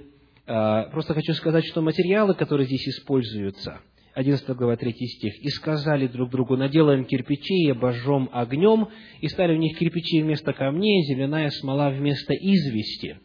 просто 0.90 1.14
хочу 1.14 1.34
сказать, 1.34 1.64
что 1.66 1.82
материалы, 1.82 2.34
которые 2.34 2.66
здесь 2.66 2.88
используются, 2.88 3.80
11 4.14 4.48
глава, 4.56 4.76
3 4.76 4.92
стих, 4.92 5.38
«И 5.42 5.48
сказали 5.48 6.06
друг 6.06 6.30
другу, 6.30 6.56
наделаем 6.56 7.04
кирпичи 7.04 7.64
и 7.66 7.70
обожжем 7.70 8.30
огнем, 8.32 8.88
и 9.20 9.28
стали 9.28 9.54
у 9.54 9.58
них 9.58 9.76
кирпичи 9.76 10.22
вместо 10.22 10.52
камней, 10.52 11.04
зеленая 11.04 11.50
смола 11.50 11.90
вместо 11.90 12.32
извести». 12.32 13.18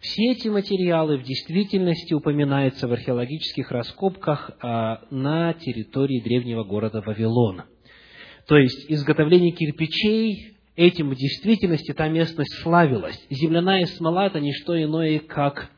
Все 0.00 0.32
эти 0.32 0.48
материалы 0.48 1.18
в 1.18 1.24
действительности 1.24 2.14
упоминаются 2.14 2.88
в 2.88 2.92
археологических 2.92 3.70
раскопках 3.70 4.50
а, 4.62 5.02
на 5.10 5.52
территории 5.52 6.20
древнего 6.20 6.64
города 6.64 7.02
Вавилона. 7.02 7.66
То 8.46 8.56
есть 8.56 8.86
изготовление 8.90 9.52
кирпичей 9.52 10.56
этим 10.74 11.10
в 11.10 11.16
действительности 11.16 11.92
та 11.92 12.08
местность 12.08 12.62
славилась. 12.62 13.22
Земляная 13.28 13.84
смола– 13.84 14.26
это 14.28 14.40
не 14.40 14.54
что 14.54 14.82
иное, 14.82 15.18
как 15.18 15.70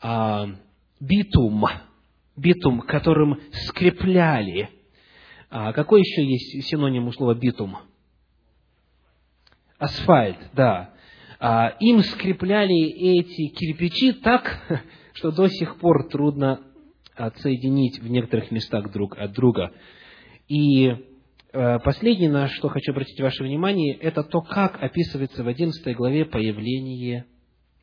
а, 0.00 0.48
битум, 0.98 1.66
битум, 2.36 2.80
которым 2.80 3.38
скрепляли. 3.66 4.70
А 5.50 5.74
какой 5.74 6.00
еще 6.00 6.24
есть 6.24 6.70
синоним 6.70 7.08
у 7.08 7.12
слова 7.12 7.34
битум? 7.34 7.76
Асфальт, 9.78 10.38
да. 10.54 10.95
А, 11.38 11.76
им 11.80 12.00
скрепляли 12.02 12.90
эти 12.90 13.48
кирпичи 13.48 14.12
так, 14.12 14.60
что 15.14 15.30
до 15.30 15.48
сих 15.48 15.78
пор 15.78 16.08
трудно 16.08 16.60
отсоединить 17.14 17.98
в 18.00 18.08
некоторых 18.08 18.50
местах 18.50 18.92
друг 18.92 19.18
от 19.18 19.32
друга. 19.32 19.72
И 20.48 20.94
Э, 21.58 21.78
последнее, 21.78 22.28
на 22.28 22.48
что 22.48 22.68
хочу 22.68 22.92
обратить 22.92 23.18
ваше 23.18 23.42
внимание, 23.42 23.94
это 23.96 24.22
то, 24.22 24.42
как 24.42 24.82
описывается 24.82 25.42
в 25.42 25.48
11 25.48 25.96
главе 25.96 26.26
появление 26.26 27.24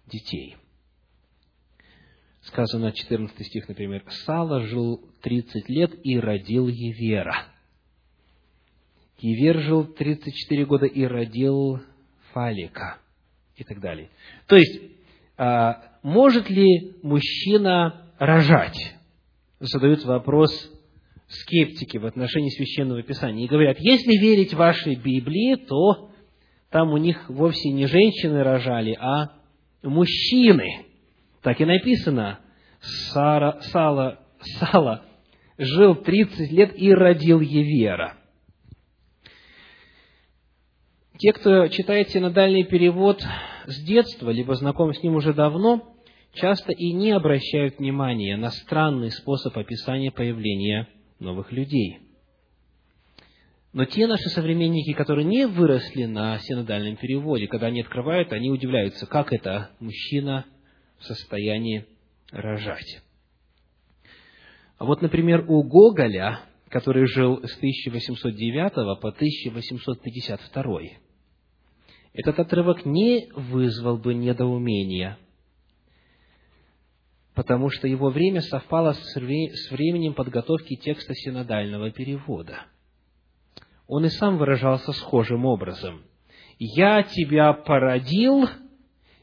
детей. 0.05 0.57
Сказано 2.41 2.91
14 2.91 3.43
стих, 3.47 3.67
например, 3.67 4.03
«Сала 4.25 4.61
жил 4.61 5.01
30 5.23 5.69
лет 5.69 5.91
и 6.03 6.19
родил 6.19 6.67
Евера». 6.67 7.47
Евер 9.17 9.59
жил 9.61 9.85
34 9.85 10.65
года 10.65 10.85
и 10.85 11.03
родил 11.05 11.79
Фалика 12.33 12.99
и 13.55 13.63
так 13.63 13.79
далее. 13.79 14.09
То 14.47 14.55
есть, 14.55 14.81
а, 15.37 15.81
может 16.01 16.49
ли 16.49 16.95
мужчина 17.01 18.11
рожать? 18.19 18.95
Задают 19.59 20.03
вопрос 20.05 20.51
скептики 21.27 21.97
в 21.97 22.05
отношении 22.05 22.49
Священного 22.49 23.01
Писания 23.01 23.45
и 23.45 23.49
говорят, 23.49 23.77
если 23.79 24.19
верить 24.19 24.53
вашей 24.53 24.95
Библии, 24.95 25.55
то 25.55 26.09
там 26.69 26.91
у 26.91 26.97
них 26.97 27.29
вовсе 27.29 27.69
не 27.69 27.85
женщины 27.85 28.43
рожали, 28.43 28.97
а 28.99 29.31
мужчины. 29.83 30.85
Так 31.41 31.61
и 31.61 31.65
написано. 31.65 32.39
Сара, 32.81 33.61
Сала, 33.71 34.19
Сала 34.41 35.05
жил 35.57 35.95
30 35.95 36.51
лет 36.51 36.73
и 36.75 36.93
родил 36.93 37.39
Евера. 37.39 38.17
Те, 41.17 41.31
кто 41.31 41.67
читает 41.67 42.09
синодальный 42.09 42.63
перевод 42.63 43.23
с 43.65 43.83
детства, 43.83 44.31
либо 44.31 44.55
знаком 44.55 44.93
с 44.93 45.03
ним 45.03 45.15
уже 45.15 45.33
давно, 45.33 45.95
часто 46.33 46.71
и 46.71 46.91
не 46.91 47.11
обращают 47.11 47.77
внимания 47.77 48.35
на 48.35 48.49
странный 48.49 49.11
способ 49.11 49.55
описания 49.55 50.11
появления 50.11 50.87
новых 51.19 51.51
людей. 51.51 51.99
Но 53.73 53.85
те 53.85 54.07
наши 54.07 54.29
современники, 54.29 54.93
которые 54.93 55.25
не 55.25 55.47
выросли 55.47 56.05
на 56.05 56.37
синодальном 56.39 56.95
переводе, 56.95 57.47
когда 57.47 57.67
они 57.67 57.81
открывают, 57.81 58.33
они 58.33 58.49
удивляются, 58.49 59.05
как 59.05 59.33
это 59.33 59.69
мужчина 59.79 60.45
в 60.99 61.05
состоянии 61.05 61.85
рожать. 62.31 63.01
А 64.77 64.85
вот, 64.85 65.01
например, 65.01 65.45
у 65.47 65.63
Гоголя, 65.63 66.39
который 66.69 67.05
жил 67.05 67.43
с 67.43 67.55
1809 67.57 68.73
по 68.99 69.09
1852, 69.09 70.81
этот 72.13 72.39
отрывок 72.39 72.85
не 72.85 73.29
вызвал 73.35 73.97
бы 73.97 74.13
недоумения– 74.13 75.17
потому 77.33 77.69
что 77.69 77.87
его 77.87 78.09
время 78.09 78.41
совпало 78.41 78.93
с 78.93 79.15
временем 79.71 80.13
подготовки 80.13 80.75
текста 80.75 81.13
синодального 81.13 81.91
перевода. 81.91 82.65
Он 83.87 84.05
и 84.05 84.09
сам 84.09 84.37
выражался 84.37 84.91
схожим 84.93 85.45
образом. 85.45 86.03
«Я 86.59 87.03
тебя 87.03 87.51
породил, 87.53 88.47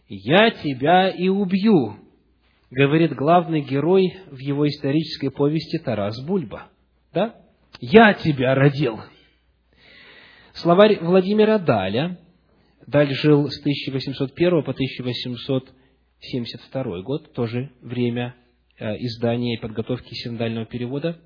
я 0.08 0.50
тебя 0.50 1.08
и 1.08 1.28
убью», 1.28 1.96
говорит 2.70 3.14
главный 3.14 3.62
герой 3.62 4.18
в 4.30 4.38
его 4.38 4.68
исторической 4.68 5.30
повести 5.30 5.78
Тарас 5.78 6.20
Бульба. 6.24 6.68
Да? 7.12 7.36
«Я 7.80 8.14
тебя 8.14 8.54
родил». 8.54 9.00
Словарь 10.52 10.98
Владимира 11.00 11.58
Даля, 11.58 12.18
Даль 12.90 13.14
жил 13.14 13.48
с 13.48 13.60
1801 13.60 14.64
по 14.64 14.72
1800 14.72 15.68
1972 16.20 17.02
год, 17.02 17.32
тоже 17.32 17.70
время 17.80 18.34
э, 18.78 18.96
издания 18.98 19.54
и 19.54 19.60
подготовки 19.60 20.12
синдального 20.12 20.66
перевода, 20.66 21.18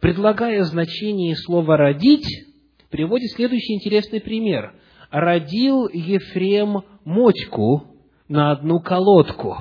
предлагая 0.00 0.62
значение 0.64 1.36
слова 1.36 1.76
«родить», 1.76 2.26
приводит 2.90 3.30
следующий 3.32 3.74
интересный 3.74 4.20
пример. 4.20 4.74
«Родил 5.10 5.86
Ефрем 5.88 6.82
мочку 7.04 7.84
на 8.28 8.50
одну 8.50 8.80
колодку». 8.80 9.58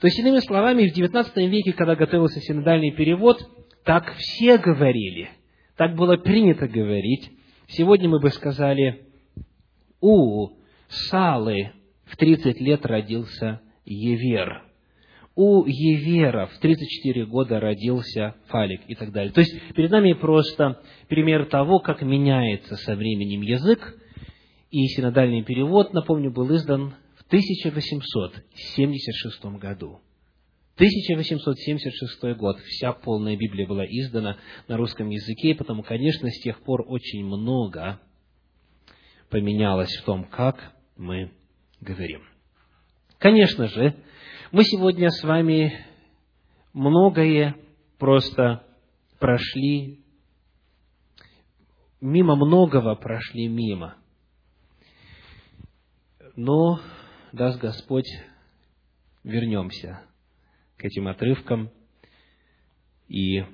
То 0.00 0.06
есть, 0.06 0.18
иными 0.18 0.38
словами, 0.38 0.88
в 0.88 0.96
XIX 0.96 1.46
веке, 1.46 1.74
когда 1.74 1.94
готовился 1.94 2.40
синодальный 2.40 2.90
перевод, 2.92 3.38
так 3.84 4.14
все 4.16 4.56
говорили, 4.56 5.28
так 5.76 5.94
было 5.94 6.16
принято 6.16 6.66
говорить. 6.66 7.30
Сегодня 7.68 8.08
мы 8.08 8.18
бы 8.18 8.30
сказали, 8.30 9.07
у 10.00 10.50
Салы 10.88 11.72
в 12.04 12.16
30 12.16 12.60
лет 12.60 12.86
родился 12.86 13.60
Евер. 13.84 14.62
У 15.34 15.64
Евера 15.66 16.46
в 16.46 16.58
34 16.58 17.26
года 17.26 17.60
родился 17.60 18.34
Фалик 18.48 18.80
и 18.88 18.94
так 18.94 19.12
далее. 19.12 19.32
То 19.32 19.40
есть, 19.40 19.54
перед 19.74 19.90
нами 19.90 20.14
просто 20.14 20.80
пример 21.08 21.44
того, 21.46 21.78
как 21.78 22.02
меняется 22.02 22.76
со 22.76 22.96
временем 22.96 23.42
язык, 23.42 23.96
и 24.70 24.86
синодальный 24.88 25.44
перевод, 25.44 25.92
напомню, 25.92 26.32
был 26.32 26.54
издан 26.56 26.94
в 27.16 27.26
1876 27.28 29.44
году. 29.60 30.00
1876 30.74 32.36
год, 32.36 32.58
вся 32.60 32.92
полная 32.92 33.36
Библия 33.36 33.66
была 33.66 33.84
издана 33.84 34.38
на 34.68 34.76
русском 34.76 35.08
языке, 35.08 35.54
потому, 35.54 35.82
конечно, 35.82 36.30
с 36.30 36.40
тех 36.40 36.62
пор 36.62 36.84
очень 36.86 37.24
много 37.24 38.00
поменялось 39.30 39.94
в 39.96 40.04
том, 40.04 40.24
как 40.24 40.72
мы 40.96 41.32
говорим. 41.80 42.22
Конечно 43.18 43.66
же, 43.68 43.96
мы 44.52 44.64
сегодня 44.64 45.10
с 45.10 45.22
вами 45.22 45.84
многое 46.72 47.56
просто 47.98 48.64
прошли, 49.18 50.00
мимо 52.00 52.36
многого 52.36 52.94
прошли 52.94 53.48
мимо. 53.48 53.96
Но, 56.36 56.80
даст 57.32 57.60
Господь, 57.60 58.08
вернемся 59.24 60.00
к 60.76 60.84
этим 60.84 61.08
отрывкам 61.08 61.70
и 63.08 63.44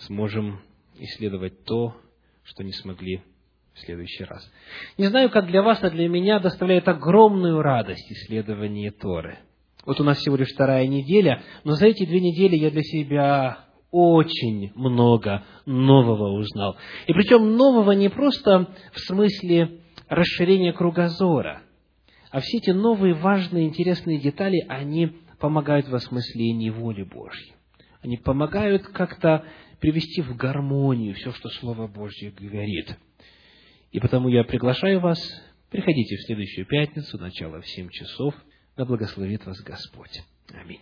сможем 0.00 0.60
исследовать 0.96 1.64
то, 1.64 1.96
что 2.44 2.62
не 2.62 2.72
смогли 2.72 3.22
в 3.74 3.80
следующий 3.80 4.24
раз. 4.24 4.50
Не 4.98 5.06
знаю, 5.06 5.30
как 5.30 5.46
для 5.46 5.62
вас, 5.62 5.82
а 5.82 5.90
для 5.90 6.08
меня 6.08 6.38
доставляет 6.38 6.88
огромную 6.88 7.62
радость 7.62 8.10
исследование 8.10 8.90
Торы. 8.90 9.38
Вот 9.84 10.00
у 10.00 10.04
нас 10.04 10.18
всего 10.18 10.36
лишь 10.36 10.52
вторая 10.52 10.86
неделя, 10.86 11.42
но 11.64 11.72
за 11.72 11.86
эти 11.86 12.04
две 12.04 12.20
недели 12.20 12.56
я 12.56 12.70
для 12.70 12.82
себя 12.82 13.58
очень 13.90 14.72
много 14.74 15.44
нового 15.66 16.38
узнал. 16.38 16.76
И 17.06 17.12
причем 17.12 17.56
нового 17.56 17.92
не 17.92 18.08
просто 18.08 18.68
в 18.92 19.00
смысле 19.00 19.80
расширения 20.08 20.72
кругозора, 20.72 21.62
а 22.30 22.40
все 22.40 22.58
эти 22.58 22.70
новые 22.70 23.14
важные, 23.14 23.66
интересные 23.66 24.18
детали, 24.18 24.64
они 24.68 25.18
помогают 25.38 25.88
в 25.88 25.94
осмыслении 25.94 26.70
воли 26.70 27.02
Божьей. 27.02 27.54
Они 28.02 28.16
помогают 28.16 28.86
как-то 28.88 29.44
привести 29.80 30.22
в 30.22 30.36
гармонию 30.36 31.14
все, 31.14 31.32
что 31.32 31.48
Слово 31.50 31.88
Божье 31.88 32.30
говорит. 32.30 32.96
И 33.92 34.00
потому 34.00 34.28
я 34.28 34.42
приглашаю 34.42 35.00
вас, 35.00 35.18
приходите 35.70 36.16
в 36.16 36.22
следующую 36.22 36.66
пятницу, 36.66 37.18
начало 37.18 37.60
в 37.60 37.68
семь 37.68 37.90
часов, 37.90 38.34
да 38.76 38.86
благословит 38.86 39.44
вас 39.44 39.60
Господь. 39.60 40.22
Аминь. 40.54 40.80